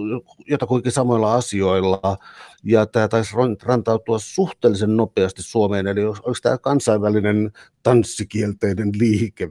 [0.47, 2.19] jotakuinkin samoilla asioilla,
[2.65, 9.49] ja tämä taisi rantautua suhteellisen nopeasti Suomeen, eli oliko tämä kansainvälinen tanssikielteinen liike?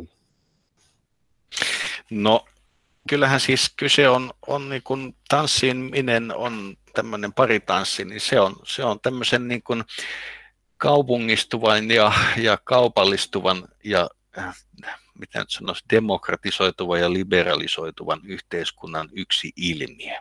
[2.09, 2.45] No
[3.09, 8.83] kyllähän siis kyse on, on niin kuin tanssiminen on tämmöinen paritanssi, niin se on, se
[8.83, 9.83] on tämmöisen niin kuin
[10.81, 14.09] kaupungistuvan ja, ja kaupallistuvan ja
[15.19, 20.15] mitä nyt sanoisi, demokratisoituvan ja liberalisoituvan yhteiskunnan yksi ilmiö.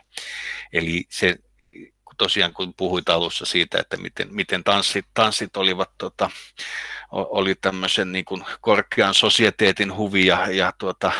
[0.73, 1.35] Eli se
[2.17, 6.29] tosiaan kun puhuit alussa siitä, että miten, miten tanssit, tanssit olivat, tota,
[7.11, 11.11] oli tämmöisen niin kuin korkean sosieteetin huvia ja, tuota,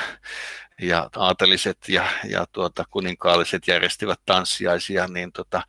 [0.81, 5.61] ja aateliset ja, ja tuota, kuninkaalliset järjestivät tanssiaisia, niin, tota,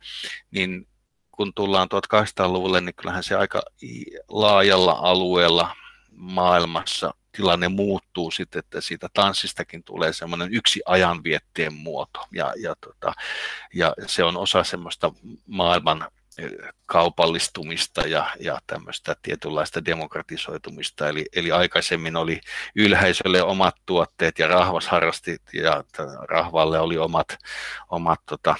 [0.51, 0.87] niin
[1.35, 3.61] kun tullaan 1800-luvulle, niin kyllähän se aika
[4.29, 5.75] laajalla alueella
[6.11, 12.19] maailmassa tilanne muuttuu sitten, että siitä tanssistakin tulee semmoinen yksi ajanvietteen muoto.
[12.31, 13.13] Ja, ja, tota,
[13.73, 15.11] ja se on osa semmoista
[15.47, 16.07] maailman
[16.85, 21.09] kaupallistumista ja, ja tämmöistä tietynlaista demokratisoitumista.
[21.09, 22.39] Eli, eli aikaisemmin oli
[22.75, 25.83] ylhäisölle omat tuotteet ja rahvas harrasti ja
[26.29, 27.37] rahvalle oli omat,
[27.89, 28.55] omat tota,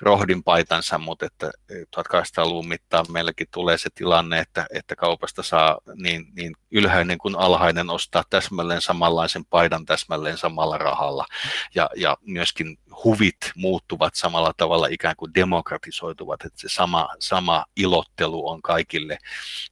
[0.00, 1.50] rohdinpaitansa, mutta että
[1.96, 7.90] 1800-luvun mittaan meilläkin tulee se tilanne, että, että kaupasta saa niin, niin ylhäinen kuin alhainen
[7.90, 11.26] ostaa täsmälleen samanlaisen paidan täsmälleen samalla rahalla
[11.74, 18.48] ja, ja myöskin huvit muuttuvat samalla tavalla ikään kuin demokratisoituvat, että se sama, sama ilottelu
[18.48, 19.18] on kaikille,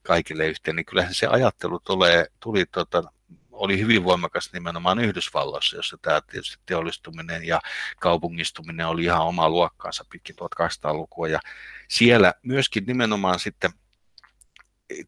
[0.03, 3.03] kaikille yhteen, niin kyllähän se ajattelu tulee, tuli tota,
[3.59, 7.61] oli hyvin voimakas nimenomaan Yhdysvalloissa, jossa tämä tietysti teollistuminen ja
[8.01, 11.29] kaupungistuminen oli ihan oma luokkaansa pitkin 1800-lukua.
[11.29, 11.41] Ja
[11.89, 13.71] siellä myöskin nimenomaan sitten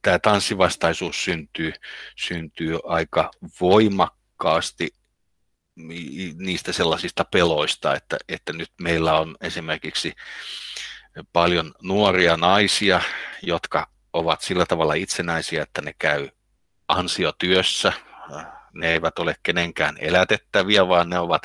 [0.02, 1.72] tämä tanssivastaisuus syntyy,
[2.16, 4.99] syntyy aika voimakkaasti
[6.38, 10.12] niistä sellaisista peloista, että, että nyt meillä on esimerkiksi
[11.32, 13.00] paljon nuoria naisia,
[13.42, 16.28] jotka ovat sillä tavalla itsenäisiä, että ne käy
[16.88, 17.92] ansiotyössä,
[18.74, 21.42] ne eivät ole kenenkään elätettäviä, vaan ne ovat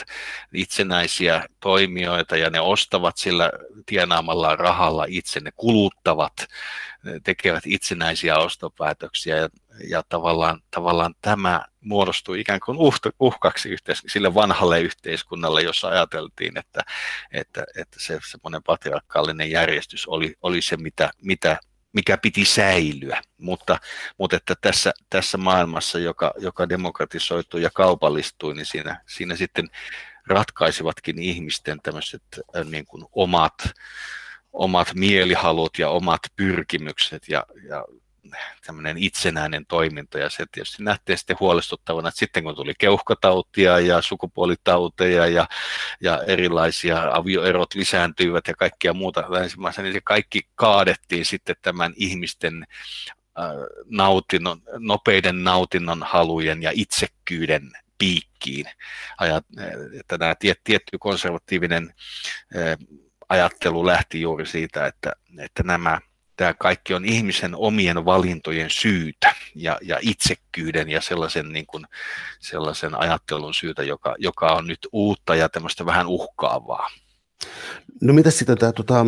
[0.53, 3.51] itsenäisiä toimijoita ja ne ostavat sillä
[3.85, 6.33] tienaamallaan rahalla itse, ne kuluttavat,
[7.03, 9.49] ne tekevät itsenäisiä ostopäätöksiä ja,
[9.89, 12.77] ja tavallaan, tavallaan tämä muodostui ikään kuin
[13.19, 16.81] uhkaksi yhteis- sille vanhalle yhteiskunnalle, jossa ajateltiin, että,
[17.31, 21.57] että, että se semmoinen patriarkaalinen järjestys oli, oli se, mitä, mitä
[21.95, 23.77] mikä piti säilyä, mutta,
[24.17, 29.69] mutta että tässä, tässä maailmassa, joka, joka demokratisoitui ja kaupallistui, niin siinä, siinä sitten
[30.27, 32.23] ratkaisivatkin ihmisten tämmöiset
[32.55, 33.53] äh, niin kuin omat,
[34.53, 37.85] omat mielihalut ja omat pyrkimykset ja, ja
[38.65, 44.01] tämmöinen itsenäinen toiminta ja se tietysti nähtiin sitten huolestuttavana, että sitten kun tuli keuhkotautia ja
[44.01, 45.47] sukupuolitauteja ja,
[46.01, 52.67] ja erilaisia avioerot lisääntyivät ja kaikkia muuta länsimaissa, niin se kaikki kaadettiin sitten tämän ihmisten
[53.39, 53.45] äh,
[53.85, 58.65] nautinnon, nopeiden nautinnon halujen ja itsekkyyden piikkiin.
[59.17, 59.45] Ajat,
[59.99, 61.93] että tämä tietty konservatiivinen
[62.55, 62.77] äh,
[63.29, 65.99] ajattelu lähti juuri siitä, että, että nämä
[66.35, 71.85] tämä kaikki on ihmisen omien valintojen syytä ja, ja itsekkyyden ja sellaisen, niin kuin,
[72.39, 76.89] sellaisen ajattelun syytä, joka, joka on nyt uutta ja tämmöistä vähän uhkaavaa.
[78.01, 79.05] No mitä sitten tämä tota,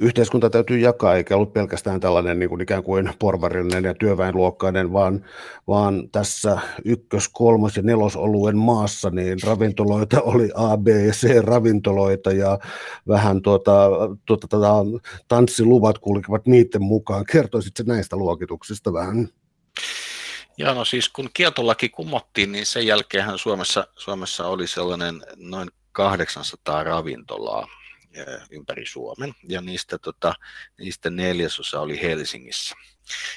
[0.00, 5.24] yhteiskunta täytyy jakaa, eikä ollut pelkästään tällainen niin kuin ikään kuin porvarillinen ja työväenluokkainen, vaan,
[5.68, 12.32] vaan tässä ykkös-, kolmos- ja nelosoluen maassa niin ravintoloita oli A, B ja C ravintoloita
[12.32, 12.58] ja
[13.08, 13.88] vähän tuota,
[14.26, 14.74] tuota, tuota,
[15.28, 17.24] tanssiluvat kulkivat niiden mukaan.
[17.32, 19.28] Kertoisitko näistä luokituksista vähän?
[20.58, 26.84] Joo, no siis kun kieltolaki kumottiin, niin sen jälkeen Suomessa, Suomessa oli sellainen noin 800
[26.84, 27.66] ravintolaa
[28.50, 30.34] ympäri Suomen, ja niistä, tota,
[30.78, 32.74] niistä neljäsosa oli Helsingissä.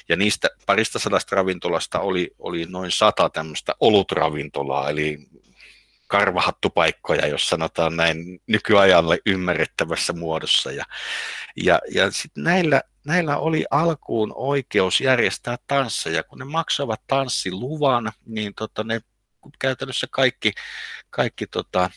[0.08, 5.18] Ja niistä parista sadasta ravintolasta oli, oli noin sata tämmöistä olutravintolaa, eli
[6.06, 10.72] karvahattupaikkoja, jos sanotaan näin nykyajalle ymmärrettävässä muodossa.
[10.72, 10.84] Ja,
[11.64, 16.22] ja, ja sitten näillä, näillä oli alkuun oikeus järjestää tansseja.
[16.22, 19.00] Kun ne maksavat tanssiluvan, niin tota, ne
[19.58, 20.52] käytännössä kaikki,
[21.10, 21.90] kaikki tota,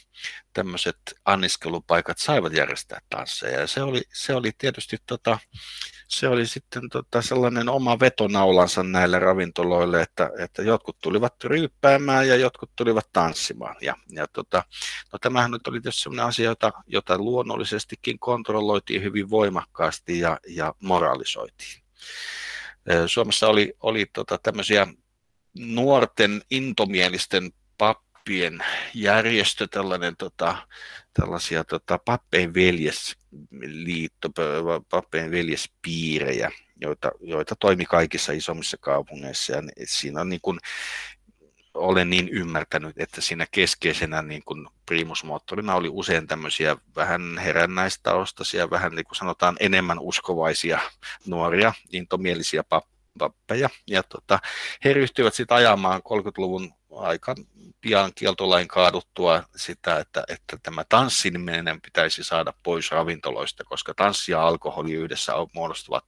[0.54, 3.60] tämmöiset anniskelupaikat saivat järjestää tansseja.
[3.60, 5.40] Ja se oli, se oli tietysti tota,
[6.08, 12.36] se oli sitten tota sellainen oma vetonaulansa näille ravintoloille, että, että jotkut tulivat ryyppäämään ja
[12.36, 13.76] jotkut tulivat tanssimaan.
[13.82, 14.64] Ja, ja tota,
[15.14, 20.74] no tämähän nyt oli tietysti sellainen asia, jota, jota luonnollisestikin kontrolloitiin hyvin voimakkaasti ja, ja
[20.80, 21.84] moralisoitiin.
[23.08, 24.88] Suomessa oli, oli tota tämmöisiä
[25.54, 28.64] nuorten intomielisten pappien
[28.94, 30.68] järjestö, tällainen tota,
[31.14, 34.30] tällaisia tota, pappeen veljesliitto,
[34.90, 39.54] pappeen veljespiirejä, joita, joita toimi kaikissa isommissa kaupungeissa.
[39.54, 40.60] Ja siinä on niin kuin,
[41.74, 48.96] olen niin ymmärtänyt, että siinä keskeisenä niin kuin primusmoottorina oli usein tämmöisiä vähän herännäistaustaisia, vähän
[48.96, 50.80] niin kuin sanotaan enemmän uskovaisia
[51.26, 52.64] nuoria, intomielisiä
[53.20, 53.70] pappeja.
[53.88, 54.40] Ja tota,
[54.86, 57.36] he ryhtyivät sitten ajamaan 30-luvun aika
[57.82, 64.48] pian kieltolain kaaduttua sitä, että, että tämä tanssiminen pitäisi saada pois ravintoloista, koska tanssi ja
[64.48, 66.04] alkoholi yhdessä muodostuvat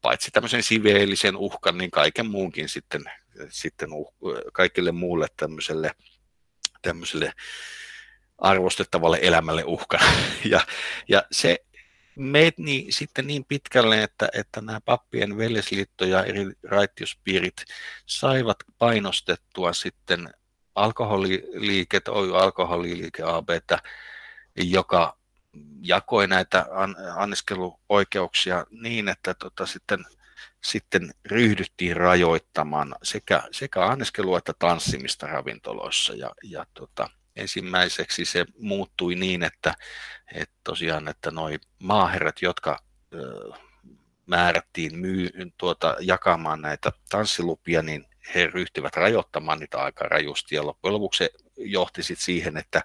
[0.00, 3.04] paitsi tämmöisen siveellisen uhkan, niin kaiken muunkin sitten,
[3.48, 4.12] sitten uh,
[4.52, 5.90] kaikille muulle tämmöiselle,
[6.82, 7.32] tämmöiselle
[8.38, 9.98] arvostettavalle elämälle uhka.
[10.44, 10.60] Ja,
[11.08, 11.65] ja se
[12.58, 17.64] niin, sitten niin pitkälle, että, että nämä pappien veljesliitto ja eri raittiuspiirit
[18.06, 20.34] saivat painostettua sitten
[20.74, 23.48] alkoholiliiket, Oy Alkoholiliike AB,
[24.56, 25.16] joka
[25.80, 30.04] jakoi näitä an, anniskeluoikeuksia niin, että tota, sitten,
[30.64, 36.14] sitten ryhdyttiin rajoittamaan sekä, sekä anniskelua että tanssimista ravintoloissa.
[36.14, 39.74] Ja, ja tota, ensimmäiseksi se muuttui niin, että,
[40.34, 42.78] että tosiaan, että noi maaherrat, jotka
[44.26, 50.54] määrättiin myy, tuota, jakamaan näitä tanssilupia, niin he ryhtyivät rajoittamaan niitä aika rajusti.
[50.54, 52.82] Ja loppujen lopuksi se johti sit siihen, että,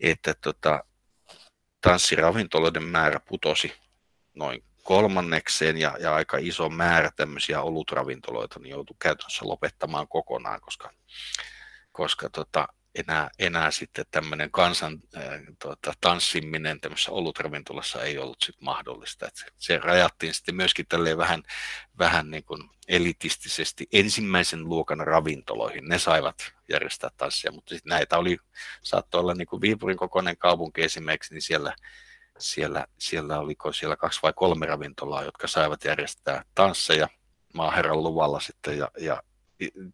[0.00, 0.84] että tota,
[1.80, 3.72] tanssiravintoloiden määrä putosi
[4.34, 10.90] noin kolmannekseen ja, ja aika iso määrä tämmöisiä olutravintoloita niin joutui käytännössä lopettamaan kokonaan, koska,
[11.92, 15.22] koska tota, enää, enää sitten tämmöinen kansan äh,
[15.62, 19.26] tuota, tanssiminen tämmöisessä olutravintolassa ei ollut sit mahdollista.
[19.26, 21.42] Et se, se rajattiin sitten myöskin tälleen vähän,
[21.98, 25.88] vähän niin kuin elitistisesti ensimmäisen luokan ravintoloihin.
[25.88, 28.38] Ne saivat järjestää tanssia, mutta sitten näitä oli,
[28.82, 31.74] saattoi olla niin kuin Viipurin kokoinen kaupunki esimerkiksi, niin siellä,
[32.38, 37.08] siellä, siellä oliko siellä kaksi vai kolme ravintolaa, jotka saivat järjestää tansseja
[37.54, 39.22] maaherran luvalla sitten ja, ja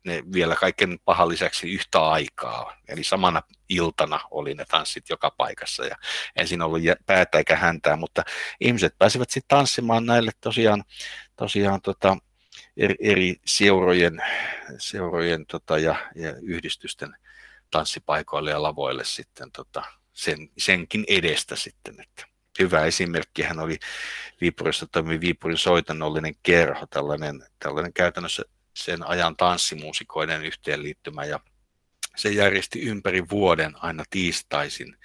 [0.05, 2.77] ne vielä kaiken pahan lisäksi yhtä aikaa.
[2.89, 5.97] Eli samana iltana oli ne tanssit joka paikassa ja
[6.37, 8.23] ensin ollut päätä eikä häntää, mutta
[8.61, 10.85] ihmiset pääsivät sitten tanssimaan näille tosiaan,
[11.37, 12.17] tosiaan tota,
[12.77, 14.23] eri, eri seurojen,
[14.79, 17.17] seurojen tota, ja, ja yhdistysten
[17.71, 22.27] tanssipaikoille ja lavoille sitten tota, sen, senkin edestä sitten, että
[22.59, 23.79] hyvä esimerkkihän oli
[24.41, 28.43] Viipurissa toimi Viipurin soitanollinen kerho, tällainen, tällainen käytännössä
[28.75, 31.41] sen ajan tanssimuusikoiden yhteenliittymä ja
[32.17, 34.97] se järjesti ympäri vuoden aina tiistaisin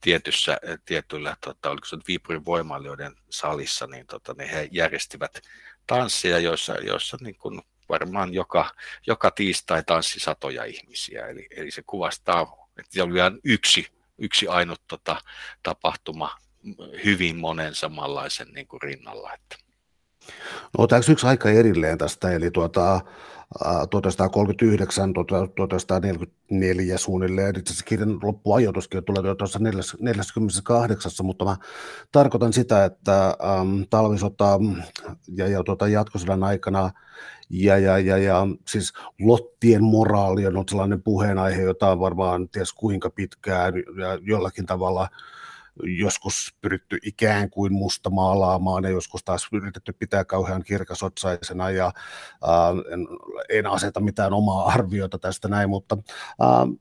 [0.00, 5.40] tietyssä, tietyllä, tota, oliko se Viipurin voimailijoiden salissa, niin tota, niin he järjestivät
[5.86, 8.70] tansseja, joissa, joissa niin kuin varmaan joka,
[9.06, 11.26] joka tiistai tanssi satoja ihmisiä.
[11.26, 13.86] Eli, eli se kuvastaa, että se oli yksi,
[14.18, 15.20] yksi ainut tota,
[15.62, 16.36] tapahtuma
[17.04, 19.34] hyvin monen samanlaisen niin kuin rinnalla.
[19.34, 19.65] Että.
[20.78, 23.00] No otetaanko yksi aika erilleen tästä, eli tuota,
[23.90, 31.56] 1939, 1944 suunnilleen, itse asiassa kirjan loppuajoituskin tulee tuossa 48, mutta mä
[32.12, 34.58] tarkoitan sitä, että ähm, talvisota
[35.36, 36.90] ja, ja tuota, jatkosodan aikana
[37.50, 43.10] ja, ja, ja, ja siis lottien moraali on sellainen puheenaihe, jota on varmaan ties kuinka
[43.10, 45.08] pitkään ja jollakin tavalla
[45.82, 52.92] joskus pyritty ikään kuin musta maalaamaan ja joskus taas yritetty pitää kauhean kirkasotsaisena ja äh,
[52.92, 53.08] en,
[53.48, 55.98] en aseta mitään omaa arviota tästä näin, mutta
[56.42, 56.78] äh,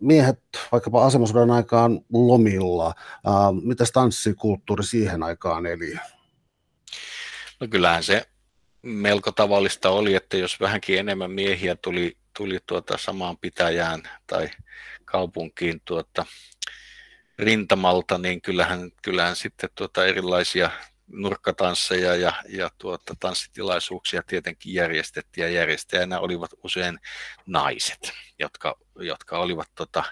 [0.00, 0.40] miehet
[0.72, 3.32] vaikkapa asemasodan aikaan lomilla, äh,
[3.62, 5.94] mitä tanssikulttuuri siihen aikaan eli?
[7.60, 8.26] No kyllähän se
[8.82, 14.48] melko tavallista oli, että jos vähänkin enemmän miehiä tuli, tuli tuota samaan pitäjään tai
[15.04, 16.26] kaupunkiin tuota,
[17.40, 20.70] rintamalta, niin kyllähän, kyllähän sitten tuota erilaisia
[21.06, 26.98] nurkkatansseja ja, ja tuota, tanssitilaisuuksia tietenkin järjestettiin ja järjestäjänä olivat usein
[27.46, 30.04] naiset, jotka, jotka olivat tota,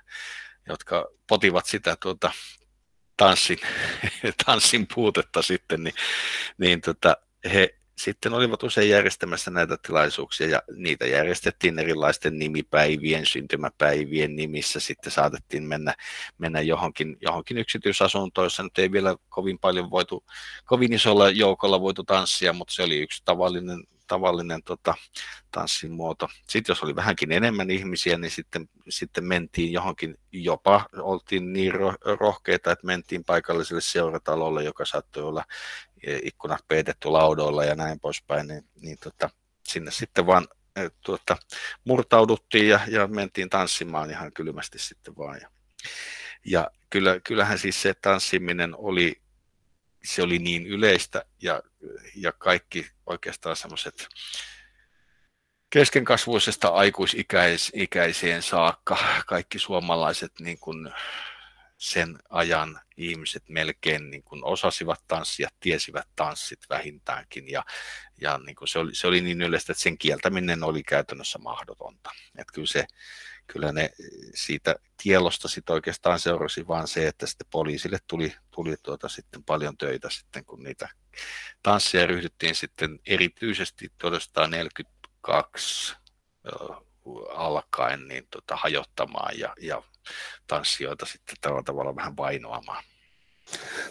[0.68, 2.33] jotka potivat sitä tuota,
[3.16, 3.59] tanssin,
[4.47, 5.95] tanssin puutetta sitten, niin,
[6.59, 7.16] niin tota,
[7.53, 14.80] he sitten olivat usein järjestämässä näitä tilaisuuksia ja niitä järjestettiin erilaisten nimipäivien, syntymäpäivien nimissä.
[14.80, 15.94] Sitten saatettiin mennä,
[16.38, 20.24] mennä johonkin, johonkin yksityisasuntoon, jossa nyt ei vielä kovin paljon voitu,
[20.64, 24.94] kovin isolla joukolla voitu tanssia, mutta se oli yksi tavallinen tavallinen tota,
[25.50, 26.28] tanssin muoto.
[26.48, 31.72] Sitten jos oli vähänkin enemmän ihmisiä, niin sitten, sitten mentiin johonkin, jopa oltiin niin
[32.20, 35.44] rohkeita, että mentiin paikalliselle seuratalolle, joka saattoi olla
[36.06, 39.30] e, ikkunat peitetty laudoilla ja näin poispäin, niin, niin tota,
[39.68, 41.36] sinne sitten vaan e, tuota,
[41.84, 45.40] murtauduttiin ja, ja mentiin tanssimaan ihan kylmästi sitten vaan.
[45.40, 45.48] Ja,
[46.44, 49.22] ja kyllä, kyllähän siis se tanssiminen oli
[50.09, 51.62] se oli niin yleistä ja,
[52.14, 54.09] ja kaikki oikeastaan semmoiset
[55.70, 60.92] keskenkasvuisesta aikuisikäiseen saakka kaikki suomalaiset niin kuin
[61.78, 67.64] sen ajan ihmiset melkein niin kuin osasivat tanssia, tiesivät tanssit vähintäänkin ja,
[68.20, 72.11] ja niin kuin se, oli, se oli niin yleistä, että sen kieltäminen oli käytännössä mahdotonta.
[72.38, 72.86] Että kyllä se,
[73.53, 73.90] kyllä ne
[74.34, 79.76] siitä kielosta sitten oikeastaan seurasi vaan se, että sitten poliisille tuli, tuli tuota sitten paljon
[79.76, 80.88] töitä sitten, kun niitä
[81.62, 85.96] tansseja ryhdyttiin sitten erityisesti 1942
[87.30, 89.82] alkaen niin tota, hajottamaan ja, ja
[90.46, 92.84] tanssijoita sitten tällä tavalla vähän vainoamaan.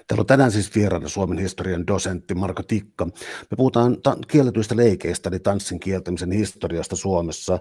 [0.07, 3.05] Täällä on tänään siis vieraana Suomen historian dosentti Marko Tikka.
[3.05, 7.59] Me puhutaan ta- kielletyistä leikeistä, eli tanssin kieltämisen historiasta Suomessa.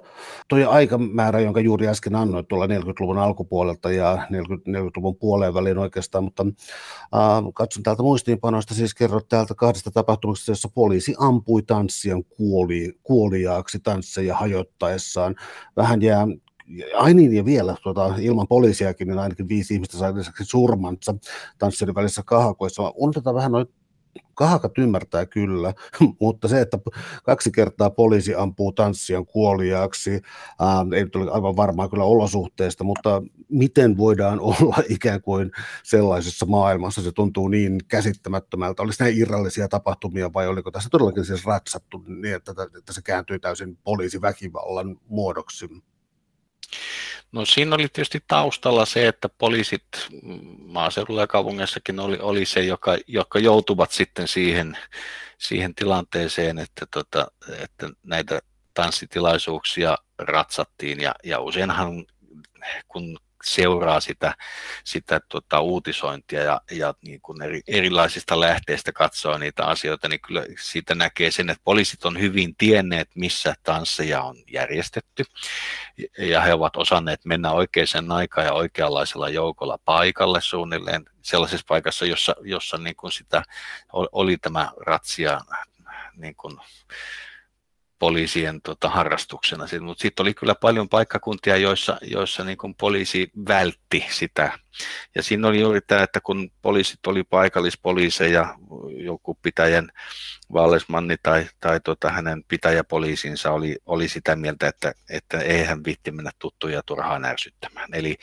[0.49, 6.47] Tuo aikamäärä, jonka juuri äsken annoit tuolla 40-luvun alkupuolelta ja 40-luvun puoleen väliin oikeastaan, mutta
[7.15, 13.79] äh, katson täältä muistiinpanoista, siis kerrot täältä kahdesta tapahtumasta, jossa poliisi ampui tanssijan kuoli, kuoliaaksi
[13.79, 15.35] tansseja hajottaessaan.
[15.77, 16.27] Vähän jää
[16.95, 21.15] ai niin, ja vielä tuota, ilman poliisiakin, niin ainakin viisi ihmistä sai lisäksi surmansa
[21.59, 22.93] tanssin välissä kahakoissa.
[22.97, 23.67] Unohdetaan vähän noin
[24.35, 25.75] kahakat ymmärtää kyllä,
[26.21, 26.79] mutta se, että
[27.25, 30.11] kaksi kertaa poliisi ampuu tanssijan kuoliaaksi,
[30.97, 35.51] ei tule aivan varmaa kyllä olosuhteesta, mutta miten voidaan olla ikään kuin
[35.83, 38.83] sellaisessa maailmassa, se tuntuu niin käsittämättömältä.
[38.83, 43.39] Olisi näin irrallisia tapahtumia vai oliko tässä todellakin siis ratsattu niin, että, että se kääntyy
[43.39, 45.69] täysin poliisiväkivallan muodoksi?
[47.33, 49.87] No siinä oli tietysti taustalla se, että poliisit
[50.59, 54.79] maaseudulla ja kaupungeissakin oli, oli se, joka, jotka joutuvat sitten siihen,
[55.39, 57.31] siihen tilanteeseen, että, tota,
[57.63, 58.41] että näitä
[58.75, 61.01] tanssitilaisuuksia ratsattiin.
[61.01, 62.05] Ja, ja useinhan
[62.89, 64.35] kun seuraa sitä,
[64.85, 70.45] sitä tota, uutisointia ja, ja niin kuin eri, erilaisista lähteistä katsoo niitä asioita, niin kyllä
[70.61, 75.25] siitä näkee sen, että poliisit on hyvin tienneet, missä tansseja on järjestetty.
[76.19, 82.35] Ja he ovat osanneet mennä oikeaan aikaan ja oikeanlaisella joukolla paikalle suunnilleen sellaisessa paikassa, jossa,
[82.41, 83.43] jossa niin kuin sitä
[83.93, 85.41] oli tämä ratsia
[86.17, 86.57] niin kuin,
[87.99, 89.65] poliisien tota, harrastuksena.
[89.81, 94.59] Mutta sitten oli kyllä paljon paikkakuntia, joissa, joissa niin kun poliisi vältti sitä.
[95.15, 98.55] Ja siinä oli juuri tämä, että kun poliisit oli paikallispoliiseja,
[98.97, 99.89] joku pitäjän
[100.53, 106.31] Vallesmanni tai, tai tota, hänen pitäjäpoliisinsa oli, oli sitä mieltä, että, että eihän vitti mennä
[106.39, 107.89] tuttuja turhaan ärsyttämään.
[107.93, 108.17] Eli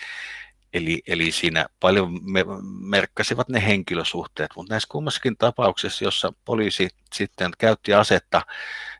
[0.74, 2.46] Eli, eli siinä paljon me,
[2.80, 8.42] merkkasivat ne henkilösuhteet, mutta näissä kummassakin tapauksessa, jossa poliisi sitten käytti asetta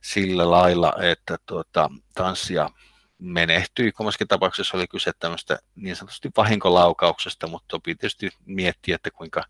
[0.02, 2.70] sillä lailla, että tuota, tanssia
[3.18, 3.92] menehtyi.
[3.92, 9.44] Kummassakin tapauksessa oli kyse tämmöistä niin sanotusti vahinkolaukauksesta, mutta sopii tietysti miettiä, että kuinka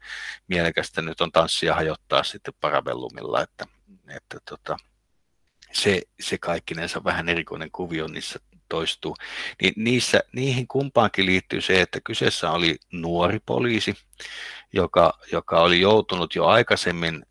[0.48, 3.66] mielekästä nyt on tanssia hajottaa sitten parabellumilla, että,
[4.08, 4.78] että tota,
[5.72, 8.40] se, se kaikkinensa vähän erikoinen kuvio niissä
[8.74, 9.16] toistuu,
[9.62, 13.96] niin niissä, niihin kumpaankin liittyy se, että kyseessä oli nuori poliisi,
[14.74, 17.26] joka, joka oli joutunut jo aikaisemmin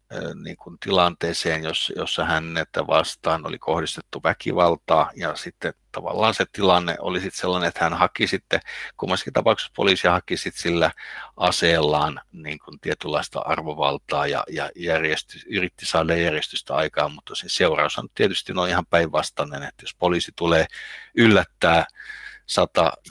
[0.45, 6.97] niin kuin tilanteeseen, jossa, jossa hänettä vastaan oli kohdistettu väkivaltaa ja sitten tavallaan se tilanne
[7.01, 8.61] oli sitten sellainen, että hän haki sitten,
[8.97, 10.91] kummassakin tapauksessa poliisi haki sitten sillä
[11.37, 17.99] aseellaan niin kuin tietynlaista arvovaltaa ja, ja järjestys, yritti saada järjestystä aikaan, mutta se seuraus
[17.99, 20.67] on tietysti no ihan päinvastainen, että jos poliisi tulee
[21.15, 21.87] yllättää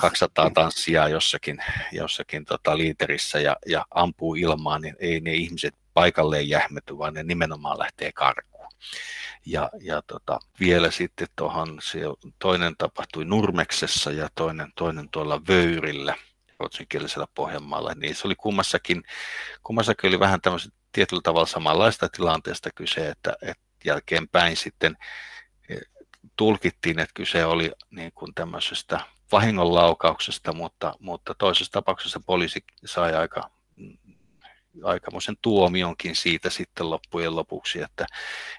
[0.02, 1.58] 100-200 tanssia jossakin,
[1.92, 7.24] jossakin tota liiterissä ja, ja ampuu ilmaan, niin ei ne ihmiset paikalleen jähmety, vaan ne
[7.24, 8.68] nimenomaan lähtee karkuun.
[9.46, 11.80] Ja, ja tota, vielä sitten tuohon,
[12.40, 16.16] toinen tapahtui Nurmeksessa ja toinen, toinen tuolla Vöyrillä,
[16.60, 19.04] ruotsinkielisellä Pohjanmaalla, niin se oli kummassakin,
[19.64, 24.98] kummassakin oli vähän tämmöistä tietyllä tavalla samanlaista tilanteesta kyse, että, että jälkeenpäin sitten
[25.70, 25.82] eh,
[26.36, 29.00] tulkittiin, että kyse oli niin kuin tämmöisestä
[29.32, 33.50] vahingonlaukauksesta, mutta, mutta toisessa tapauksessa poliisi sai aika
[34.84, 38.06] aikamoisen tuomionkin siitä sitten loppujen lopuksi, että,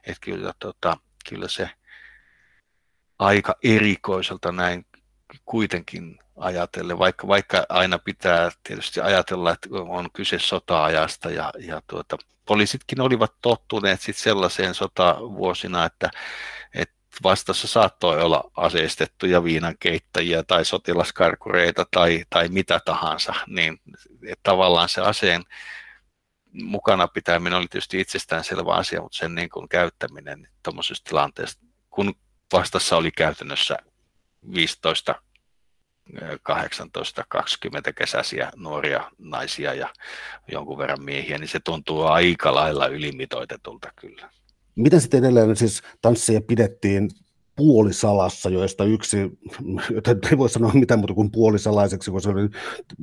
[0.06, 0.96] että kyllä, tota,
[1.28, 1.70] kyllä se
[3.18, 4.86] aika erikoiselta näin
[5.44, 12.16] kuitenkin ajatellen, vaikka, vaikka aina pitää tietysti ajatella, että on kyse sota-ajasta ja, ja tuota,
[12.46, 16.10] poliisitkin olivat tottuneet sitten sellaiseen sotavuosina, että,
[16.74, 23.80] että vastassa saattoi olla aseistettuja viinankeittäjiä tai sotilaskarkureita tai, tai mitä tahansa, niin
[24.42, 25.42] tavallaan se aseen
[26.52, 31.60] mukana pitäminen oli tietysti itsestäänselvä asia, mutta sen niin kuin käyttäminen tuommoisessa tilanteessa,
[31.90, 32.14] kun
[32.52, 33.78] vastassa oli käytännössä
[34.54, 35.14] 15
[36.42, 39.88] 18, 20 kesäisiä nuoria naisia ja
[40.48, 44.30] jonkun verran miehiä, niin se tuntuu aika lailla ylimitoitetulta kyllä.
[44.74, 47.10] Miten sitten edelleen siis tansseja pidettiin
[47.56, 49.18] puolisalassa, joista yksi,
[50.30, 52.48] ei voi sanoa mitään muuta kuin puolisalaiseksi, kun se oli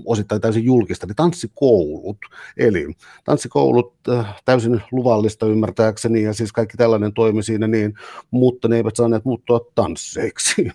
[0.06, 2.18] osittain täysin julkista, niin tanssikoulut.
[2.58, 2.88] Eli
[3.24, 7.94] tanssikoulut äh, täysin luvallista ymmärtääkseni, ja siis kaikki tällainen toimi siinä niin,
[8.32, 10.56] mutta ne eivät saaneet muuttua tansseiksi.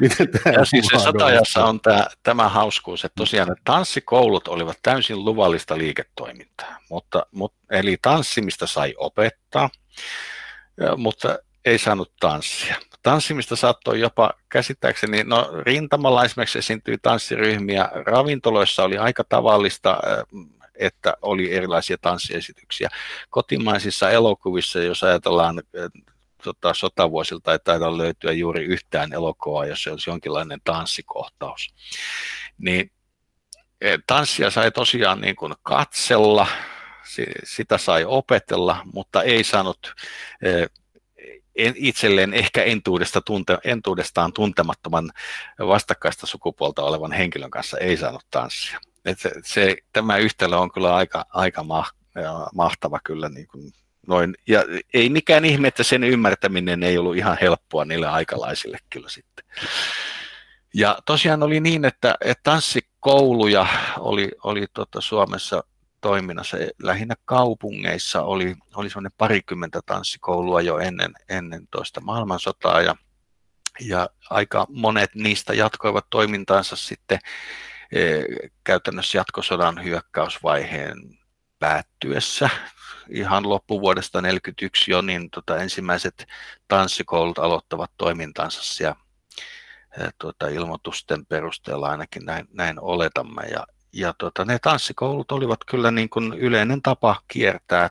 [0.00, 4.78] Miten tämä ja siis se satajassa on tämä, tämä hauskuus, että tosiaan että tanssikoulut olivat
[4.82, 9.70] täysin luvallista liiketoimintaa, mutta, mutta, eli tanssimista sai opettaa,
[10.96, 12.76] mutta ei saanut tanssia.
[13.02, 20.24] Tanssimista saattoi jopa käsittääkseni, no rintamalla esimerkiksi esiintyi tanssiryhmiä, ravintoloissa oli aika tavallista, äh,
[20.74, 22.88] että oli erilaisia tanssiesityksiä.
[23.30, 26.02] Kotimaisissa elokuvissa, jos ajatellaan äh,
[26.44, 31.74] tota, sotavuosilta, ei taida löytyä juuri yhtään elokuvaa, jos se olisi jonkinlainen tanssikohtaus.
[32.58, 32.90] Niin
[33.84, 36.46] äh, tanssia sai tosiaan niin kuin katsella,
[37.44, 39.94] sitä sai opetella, mutta ei saanut
[41.56, 45.10] itselleen ehkä entuudesta tunte, entuudestaan tuntemattoman
[45.58, 48.80] vastakkaista sukupuolta olevan henkilön kanssa ei saanut tanssia.
[49.04, 51.64] Et se, se, tämä yhtälö on kyllä aika, aika
[52.54, 53.72] mahtava kyllä niin kuin
[54.06, 54.34] noin.
[54.46, 59.44] Ja ei mikään ihme, että sen ymmärtäminen ei ollut ihan helppoa niille aikalaisille kyllä sitten.
[60.74, 63.66] Ja tosiaan oli niin, että, että tanssikouluja
[63.98, 65.64] oli, oli tota Suomessa
[66.02, 66.56] toiminnassa.
[66.82, 72.96] Lähinnä kaupungeissa oli, oli semmoinen parikymmentä tanssikoulua jo ennen, ennen toista maailmansotaa ja,
[73.80, 77.18] ja aika monet niistä jatkoivat toimintaansa sitten
[77.92, 78.22] e,
[78.64, 80.96] käytännössä jatkosodan hyökkäysvaiheen
[81.58, 82.50] päättyessä
[83.10, 86.26] ihan loppuvuodesta 1941 jo, niin tota, ensimmäiset
[86.68, 88.96] tanssikoulut aloittavat toimintansa ja
[89.98, 93.42] e, tuota, ilmoitusten perusteella ainakin näin, näin oletamme.
[93.42, 97.90] Ja, ja tota, ne tanssikoulut olivat kyllä niin kuin yleinen tapa kiertää,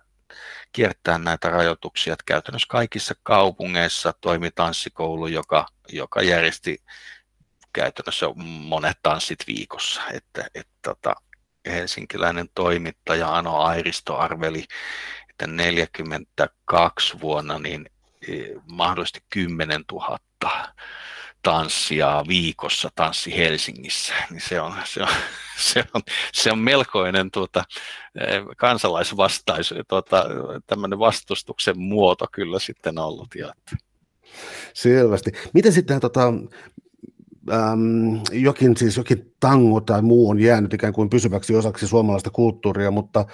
[0.71, 2.13] kiertää näitä rajoituksia.
[2.13, 6.83] Että käytännössä kaikissa kaupungeissa toimi tanssikoulu, joka, joka järjesti
[7.73, 10.01] käytännössä monet tanssit viikossa.
[10.13, 11.15] Että, et, tota,
[11.65, 14.65] helsinkiläinen toimittaja Ano Airisto arveli,
[15.29, 17.89] että 42 vuonna niin
[18.27, 18.33] e,
[18.71, 20.17] mahdollisesti 10 000
[21.41, 25.09] tanssia viikossa tanssi Helsingissä, niin se on, se on,
[25.71, 26.01] se on,
[26.33, 27.63] se on melkoinen tuota,
[28.19, 30.25] eh, kansalaisvastaisu, tuota,
[30.67, 33.35] tämmöinen vastustuksen muoto kyllä sitten ollut.
[33.35, 33.53] Ja,
[34.73, 35.31] Selvästi.
[35.53, 36.33] Miten sitten tota,
[37.49, 42.91] äm, jokin, siis jokin tango tai muu on jäänyt ikään kuin pysyväksi osaksi suomalaista kulttuuria,
[42.91, 43.25] mutta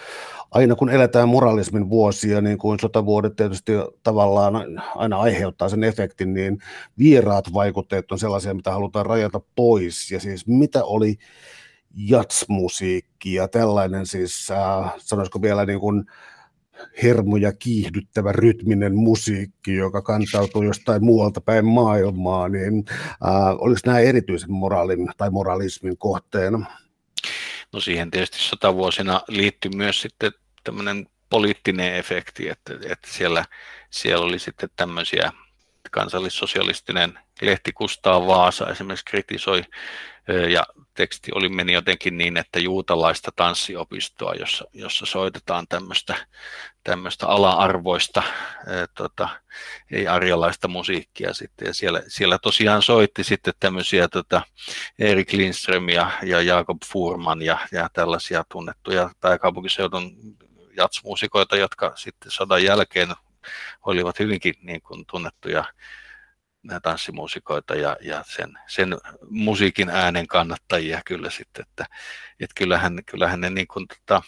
[0.51, 3.71] aina kun eletään moralismin vuosia, niin kuin sotavuodet tietysti
[4.03, 4.55] tavallaan
[4.95, 6.57] aina aiheuttaa sen efektin, niin
[6.97, 10.11] vieraat vaikutteet on sellaisia, mitä halutaan rajata pois.
[10.11, 11.17] Ja siis mitä oli
[11.95, 16.05] jatsmusiikki ja tällainen siis, äh, sanoisiko vielä niin kuin,
[17.03, 24.51] hermoja kiihdyttävä rytminen musiikki, joka kantautuu jostain muualta päin maailmaa, niin äh, oliko nämä erityisen
[24.51, 26.65] moraalin tai moralismin kohteena?
[27.73, 30.31] No siihen tietysti sotavuosina liittyy myös sitten
[30.63, 33.45] tämmöinen poliittinen efekti, että, että siellä,
[33.89, 35.31] siellä oli sitten tämmöisiä
[35.91, 39.63] kansallissosialistinen lehti Kustaa Vaasa esimerkiksi kritisoi
[40.49, 40.63] ja
[40.93, 46.15] teksti oli meni jotenkin niin, että juutalaista tanssiopistoa, jossa, jossa soitetaan tämmöistä,
[46.83, 48.23] tämmöistä ala-arvoista,
[48.97, 49.29] tota,
[49.91, 51.65] ei arjalaista musiikkia sitten.
[51.65, 54.41] Ja siellä, siellä tosiaan soitti sitten tämmöisiä tota,
[54.99, 60.11] Erik Lindström ja, ja Jakob Furman ja, ja tällaisia tunnettuja pääkaupunkiseudun
[60.77, 63.09] jatsmuusikoita, jotka sitten sodan jälkeen
[63.85, 65.65] olivat hyvinkin niin kuin tunnettuja
[66.83, 68.97] tanssimuusikoita ja, ja sen, sen
[69.29, 71.85] musiikin äänen kannattajia kyllä sitten, että,
[72.39, 74.21] että kyllähän, kyllähän ne niin kuin, tota,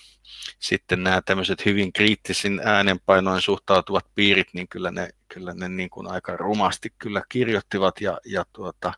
[0.60, 6.12] sitten nämä tämmöiset hyvin kriittisin äänenpainoin suhtautuvat piirit, niin kyllä ne, kyllä ne niin kuin
[6.12, 8.94] aika rumasti kyllä kirjoittivat ja, ja tuota,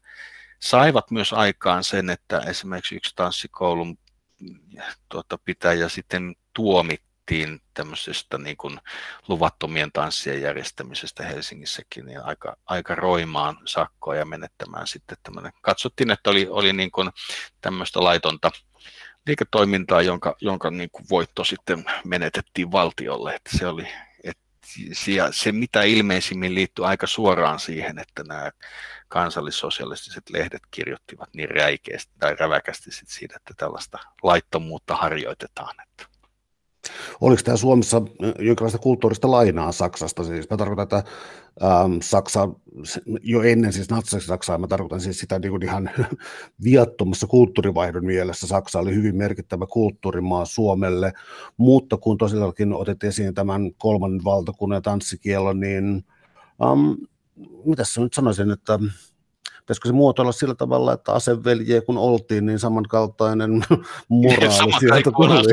[0.60, 3.98] saivat myös aikaan sen, että esimerkiksi yksi tanssikoulun
[5.10, 8.80] tuota, pitäjä sitten tuomitti puhuttiin tämmöisestä niin kuin
[9.28, 15.52] luvattomien tanssien järjestämisestä Helsingissäkin, niin aika, aika roimaan sakkoa ja menettämään sitten tämmöinen.
[15.62, 17.10] Katsottiin, että oli, oli niin kuin
[17.62, 18.52] tämmöistä laitonta
[19.28, 23.36] liiketoimintaa, jonka, jonka niin kuin voitto sitten menetettiin valtiolle.
[23.36, 23.88] Että se oli,
[24.24, 24.44] että
[25.32, 28.52] se mitä ilmeisimmin liittyy aika suoraan siihen, että nämä
[29.08, 35.76] kansallissosialistiset lehdet kirjoittivat niin räikeästi tai räväkästi siitä, että tällaista laittomuutta harjoitetaan.
[37.22, 38.02] Oliko tämä Suomessa
[38.40, 40.24] jonkinlaista kulttuurista lainaa Saksasta?
[40.24, 41.04] Siis mä tarkoitan, että
[41.64, 42.50] ähm, Saksa
[43.22, 45.90] jo ennen siis natsiksi Saksaa, mä tarkoitan siis sitä niin kuin ihan
[46.64, 48.48] viattomassa kulttuurivaihdon mielessä.
[48.48, 51.14] Saksa oli hyvin merkittävä kulttuurimaa Suomelle,
[51.58, 56.06] mutta kun tosiaankin otettiin esiin tämän kolmannen valtakunnan tanssikielon, niin
[56.64, 56.92] ähm,
[57.66, 58.80] mitä nyt sanoisin, että
[59.72, 63.52] pitäisikö se muotoilla sillä tavalla, että aseveljiä kun oltiin, niin samankaltainen
[64.10, 65.44] moraali sieltä tuli.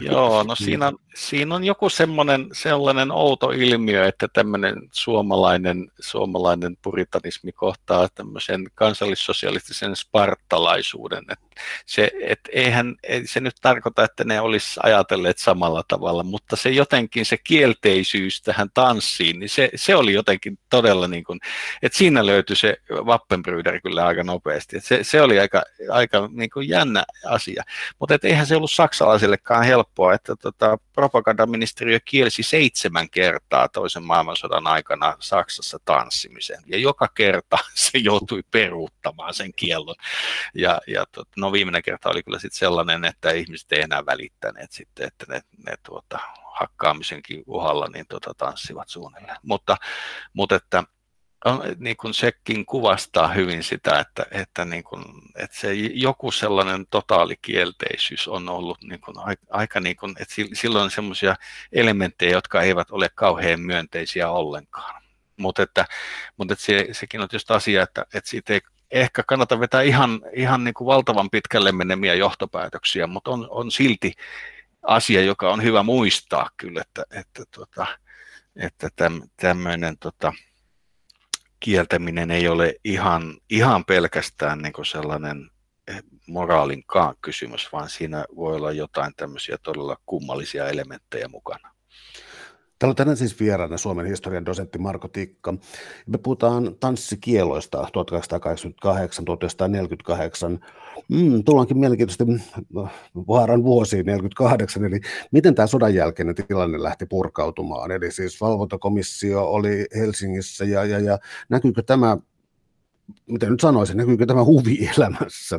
[0.10, 7.52] Joo, no siinä, siinä on joku semmoinen sellainen outo ilmiö, että tämmöinen suomalainen, suomalainen puritanismi
[7.52, 11.24] kohtaa tämmöisen kansallissosialistisen spartalaisuuden.
[11.30, 11.38] Et
[11.86, 16.70] se, et eihän, ei se nyt tarkoita, että ne olisi ajatelleet samalla tavalla, mutta se
[16.70, 21.40] jotenkin se kielteisyys tähän tanssiin, niin se, se oli jotenkin todella niin kuin,
[21.82, 24.76] että siinä löytyi se Wappenbrüder kyllä aika nopeasti.
[24.76, 27.62] Että se, se oli aika, aika niin kuin jännä asia.
[27.98, 35.16] Mutta eihän se ollut saksalaisillekaan helppoa, että tota, propagandaministeriö kielsi seitsemän kertaa toisen maailmansodan aikana
[35.20, 36.62] Saksassa tanssimisen.
[36.66, 39.94] Ja joka kerta se joutui peruuttamaan sen kiellon.
[40.54, 44.72] Ja, ja tot, no viimeinen kerta oli kyllä sitten sellainen, että ihmiset ei enää välittäneet
[44.72, 46.18] sitten, että ne, ne tuota,
[46.60, 49.36] hakkaamisenkin uhalla niin tota, tanssivat suunnilleen.
[49.42, 49.76] Mutta,
[50.32, 50.84] mutta että
[51.78, 55.04] niin kuin sekin kuvastaa hyvin sitä, että, että, niin kuin,
[55.36, 59.16] että se joku sellainen totaalikielteisyys on ollut niin kuin,
[59.50, 61.36] aika, niin kuin, että silloin on sellaisia
[61.72, 65.02] elementtejä, jotka eivät ole kauhean myönteisiä ollenkaan.
[65.36, 65.86] Mutta, että,
[66.36, 68.60] mutta että se, sekin on tietysti asia, että, että siitä ei
[68.90, 74.12] ehkä kannata vetää ihan, ihan niin kuin valtavan pitkälle menemiä johtopäätöksiä, mutta on, on silti
[74.82, 77.86] asia, joka on hyvä muistaa kyllä, että, että, tota,
[78.56, 80.32] että täm, tämmöinen tota,
[81.60, 85.50] kieltäminen ei ole ihan, ihan pelkästään niin sellainen
[85.88, 86.84] eh, moraalin
[87.22, 91.70] kysymys, vaan siinä voi olla jotain tämmöisiä todella kummallisia elementtejä mukana.
[92.80, 95.54] Täällä on tänään siis vieraana Suomen historian dosentti Marko Tikka.
[96.06, 97.86] Me puhutaan tanssikieloista 1828-1948.
[101.10, 102.24] Mm, tullaankin mielenkiintoisesti
[103.14, 105.00] vaaran vuosiin 48, eli
[105.30, 107.90] miten tämä sodan jälkeinen tilanne lähti purkautumaan.
[107.90, 112.16] Eli siis valvontakomissio oli Helsingissä ja, ja, ja näkyykö tämä,
[113.26, 115.58] miten nyt sanoisin, näkyykö tämä huvielämässä?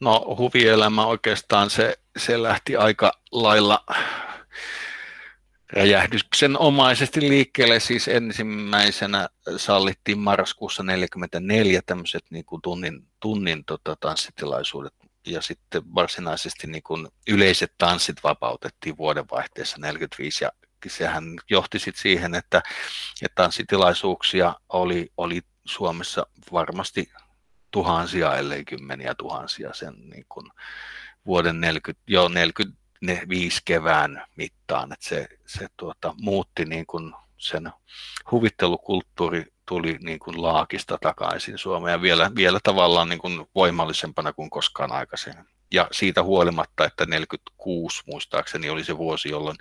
[0.00, 3.84] No huvielämä oikeastaan se, se lähti aika lailla
[5.72, 7.80] räjähdyksen omaisesti liikkeelle.
[7.80, 14.94] Siis ensimmäisenä sallittiin marraskuussa 1944 tämmöiset niin kuin tunnin, tunnin tota, tanssitilaisuudet
[15.26, 20.52] ja sitten varsinaisesti niin kuin yleiset tanssit vapautettiin vuodenvaihteessa 45 ja
[20.86, 22.62] sehän johti sitten siihen, että,
[23.22, 27.10] että tanssitilaisuuksia oli, oli Suomessa varmasti
[27.70, 30.50] tuhansia, ellei kymmeniä tuhansia sen niin kuin
[31.26, 37.14] vuoden 40, jo 40, ne viisi kevään mittaan, että se, se tuota, muutti niin kuin
[37.38, 37.70] sen
[38.30, 44.50] huvittelukulttuuri tuli niin kuin laakista takaisin Suomeen ja vielä, vielä tavallaan niin kuin voimallisempana kuin
[44.50, 45.44] koskaan aikaisemmin.
[45.72, 49.56] Ja siitä huolimatta, että 46 muistaakseni oli se vuosi, jolloin,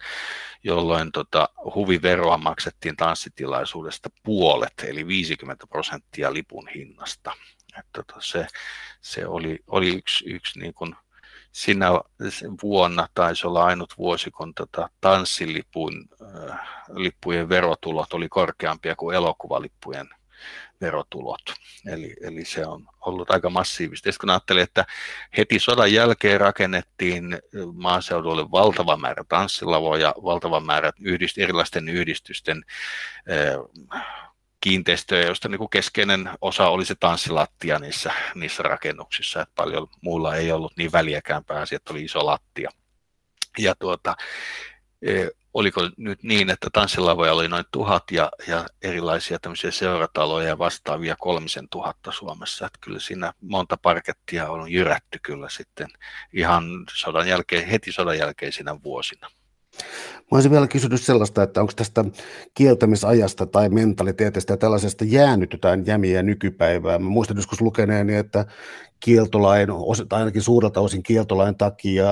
[0.64, 7.34] jolloin tota, huviveroa maksettiin tanssitilaisuudesta puolet, eli 50 prosenttia lipun hinnasta.
[7.80, 8.48] että tota se,
[9.02, 10.96] se oli, oli yksi, yksi niin kuin,
[11.58, 11.88] sinä
[12.64, 20.10] vuonna taisi olla ainut vuosi, kun tota tanssilipun äh, lippujen verotulot oli korkeampia kuin elokuvalippujen
[20.82, 21.42] verotulot.
[21.88, 24.12] Eli, eli se on ollut aika massiivista.
[24.12, 24.86] Sitten kun ajattelee, että
[25.38, 27.40] heti sodan jälkeen rakennettiin
[27.74, 32.66] maaseudulle valtava määrä tanssilavoja, valtava määrä yhdist, erilaisten yhdistysten
[33.92, 34.27] äh,
[34.62, 40.36] kiinteistöjä, joista niin kuin keskeinen osa oli se tanssilattia niissä, niissä rakennuksissa, että paljon muulla
[40.36, 42.70] ei ollut niin väliäkään pääsi, että oli iso lattia.
[43.58, 44.16] Ja tuota,
[45.02, 50.58] e, oliko nyt niin, että tanssilavoja oli noin tuhat ja, ja erilaisia tämmöisiä seurataloja ja
[50.58, 52.66] vastaavia kolmisen tuhatta Suomessa.
[52.66, 55.88] Että kyllä siinä monta parkettia on jyrätty kyllä sitten
[56.34, 59.30] ihan sodan jälkeen, heti sodan jälkeisinä vuosina.
[60.32, 62.06] Mä olisin vielä kysynyt sellaista, että onko tästä
[62.54, 67.00] kieltämisajasta tai mentaliteetistä ja tällaisesta jäänyt jotain jämiä nykypäivää.
[67.00, 68.46] Mä muistan joskus lukeneeni, että
[69.00, 69.70] kieltolain,
[70.12, 72.06] ainakin suurelta osin kieltolain takia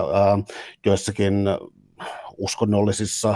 [0.86, 1.46] joissakin
[2.38, 3.36] uskonnollisissa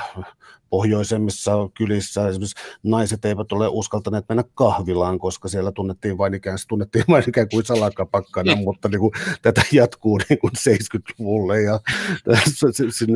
[0.70, 7.06] pohjoisemmissa kylissä esimerkiksi naiset eivät ole uskaltaneet mennä kahvilaan, koska siellä tunnettiin vain ikään, tunnettiin
[7.08, 8.64] vain ikään kuin salakapakkana, niin.
[8.64, 9.12] mutta niin kuin,
[9.42, 11.80] tätä jatkuu niin kuin 70-luvulle ja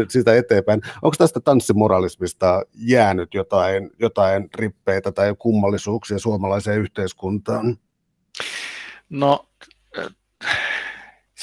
[0.09, 0.81] sitä eteenpäin.
[1.01, 7.77] Onko tästä tanssimoralismista jäänyt jotain, jotain rippeitä tai kummallisuuksia suomalaiseen yhteiskuntaan?
[9.09, 9.45] No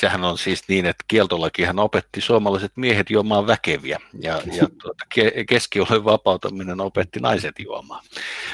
[0.00, 5.44] sehän on siis niin, että kieltolakihan opetti suomalaiset miehet juomaan väkeviä ja, ja tuota, ke,
[5.48, 8.04] keskioluen vapautuminen opetti naiset juomaan.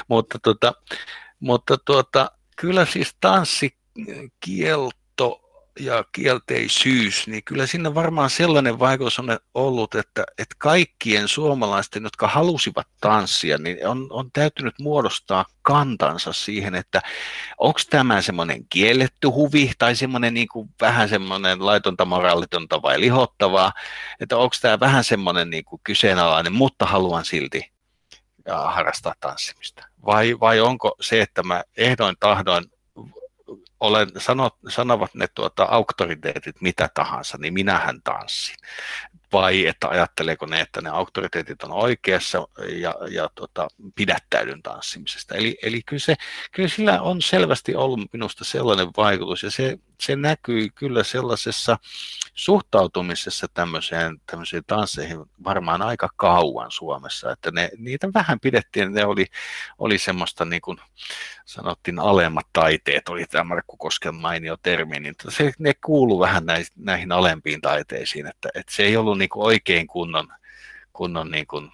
[0.07, 0.73] Mutta, tuota,
[1.39, 4.96] mutta tuota, kyllä siis tanssikielto
[5.79, 12.27] ja kielteisyys, niin kyllä siinä varmaan sellainen vaikutus on ollut, että, että kaikkien suomalaisten, jotka
[12.27, 17.01] halusivat tanssia, niin on, on täytynyt muodostaa kantansa siihen, että
[17.57, 23.73] onko tämä semmoinen kielletty huvi tai semmoinen niin kuin vähän semmoinen laitonta, moraalitonta vai lihottavaa,
[24.19, 27.71] että onko tämä vähän semmoinen niin kuin kyseenalainen, mutta haluan silti
[28.53, 29.87] harrastaa tanssimista.
[30.05, 32.65] Vai, vai onko se, että mä ehdoin tahdoin
[33.79, 38.55] olen, sanot, sanovat ne tuota, auktoriteetit mitä tahansa, niin minähän tanssin.
[39.33, 42.47] Vai että ajatteleeko ne, että ne auktoriteetit on oikeassa
[42.79, 45.35] ja, ja tuota, pidättäydyn tanssimisesta.
[45.35, 46.15] Eli, eli kyllä, se,
[46.51, 51.77] kyllä sillä on selvästi ollut minusta sellainen vaikutus ja se, se näkyy kyllä sellaisessa
[52.37, 59.25] suhtautumisessa tämmöiseen, tämmöisiin tansseihin varmaan aika kauan Suomessa, että ne, niitä vähän pidettiin, ne oli,
[59.77, 60.77] oli semmoista niin kuin
[61.45, 66.67] sanottiin alemmat taiteet, oli tämä Markku Kosken mainio termi, niin se, ne kuuluu vähän näihin,
[66.75, 70.27] näihin alempiin taiteisiin, että, että se ei ollut niin kuin oikein kunnon,
[70.93, 71.71] kunnon, niin kuin,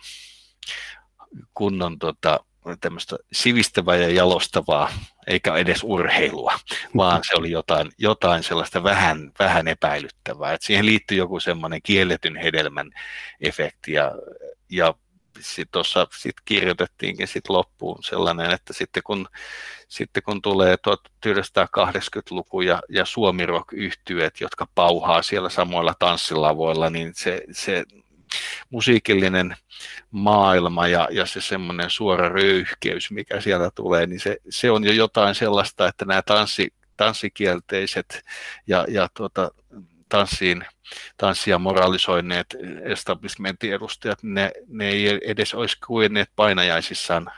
[1.53, 2.39] kunnon tota,
[2.81, 4.91] tämmöistä sivistävää ja jalostavaa,
[5.27, 6.59] eikä edes urheilua,
[6.97, 10.53] vaan se oli jotain, jotain sellaista vähän, vähän epäilyttävää.
[10.53, 12.91] että siihen liittyy joku semmoinen kielletyn hedelmän
[13.41, 14.11] efekti ja,
[14.69, 14.93] ja
[15.71, 19.27] tuossa sit kirjoitettiinkin sit loppuun sellainen, että sitten kun,
[19.87, 27.11] sitten kun tulee 1980-luku ja, ja suomi rock yhtyöt, jotka pauhaa siellä samoilla tanssilavoilla, niin
[27.15, 27.83] se, se
[28.69, 29.55] musiikillinen
[30.11, 34.91] maailma ja, ja se semmoinen suora röyhkeys, mikä sieltä tulee, niin se, se on jo
[34.91, 38.23] jotain sellaista, että nämä tanssi, tanssikielteiset
[38.67, 39.51] ja, ja tuota,
[40.09, 40.65] tanssiin,
[41.17, 42.47] tanssia moralisoineet
[42.83, 47.31] establishmentin edustajat, ne, ne ei edes olisi kuinneet painajaisissaan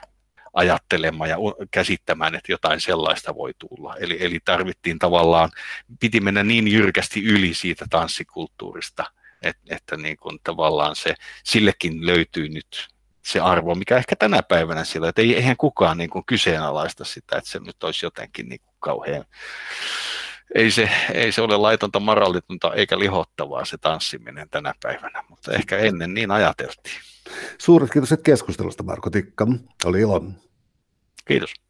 [0.53, 1.37] ajattelemaan ja
[1.71, 3.95] käsittämään, että jotain sellaista voi tulla.
[3.95, 5.51] Eli, eli tarvittiin tavallaan,
[5.99, 9.05] piti mennä niin jyrkästi yli siitä tanssikulttuurista,
[9.47, 12.87] että, että niin kuin tavallaan se, sillekin löytyy nyt
[13.25, 17.37] se arvo, mikä ehkä tänä päivänä sillä, että ei, eihän kukaan niin kuin kyseenalaista sitä,
[17.37, 19.25] että se nyt olisi jotenkin niin kuin kauhean,
[20.55, 25.77] ei se, ei se ole laitonta, moralitonta eikä lihottavaa se tanssiminen tänä päivänä, mutta ehkä
[25.77, 27.01] ennen niin ajateltiin.
[27.57, 29.47] Suuret kiitos keskustelusta Marko Tikka,
[29.85, 30.23] oli ilo.
[31.27, 31.64] Kiitos.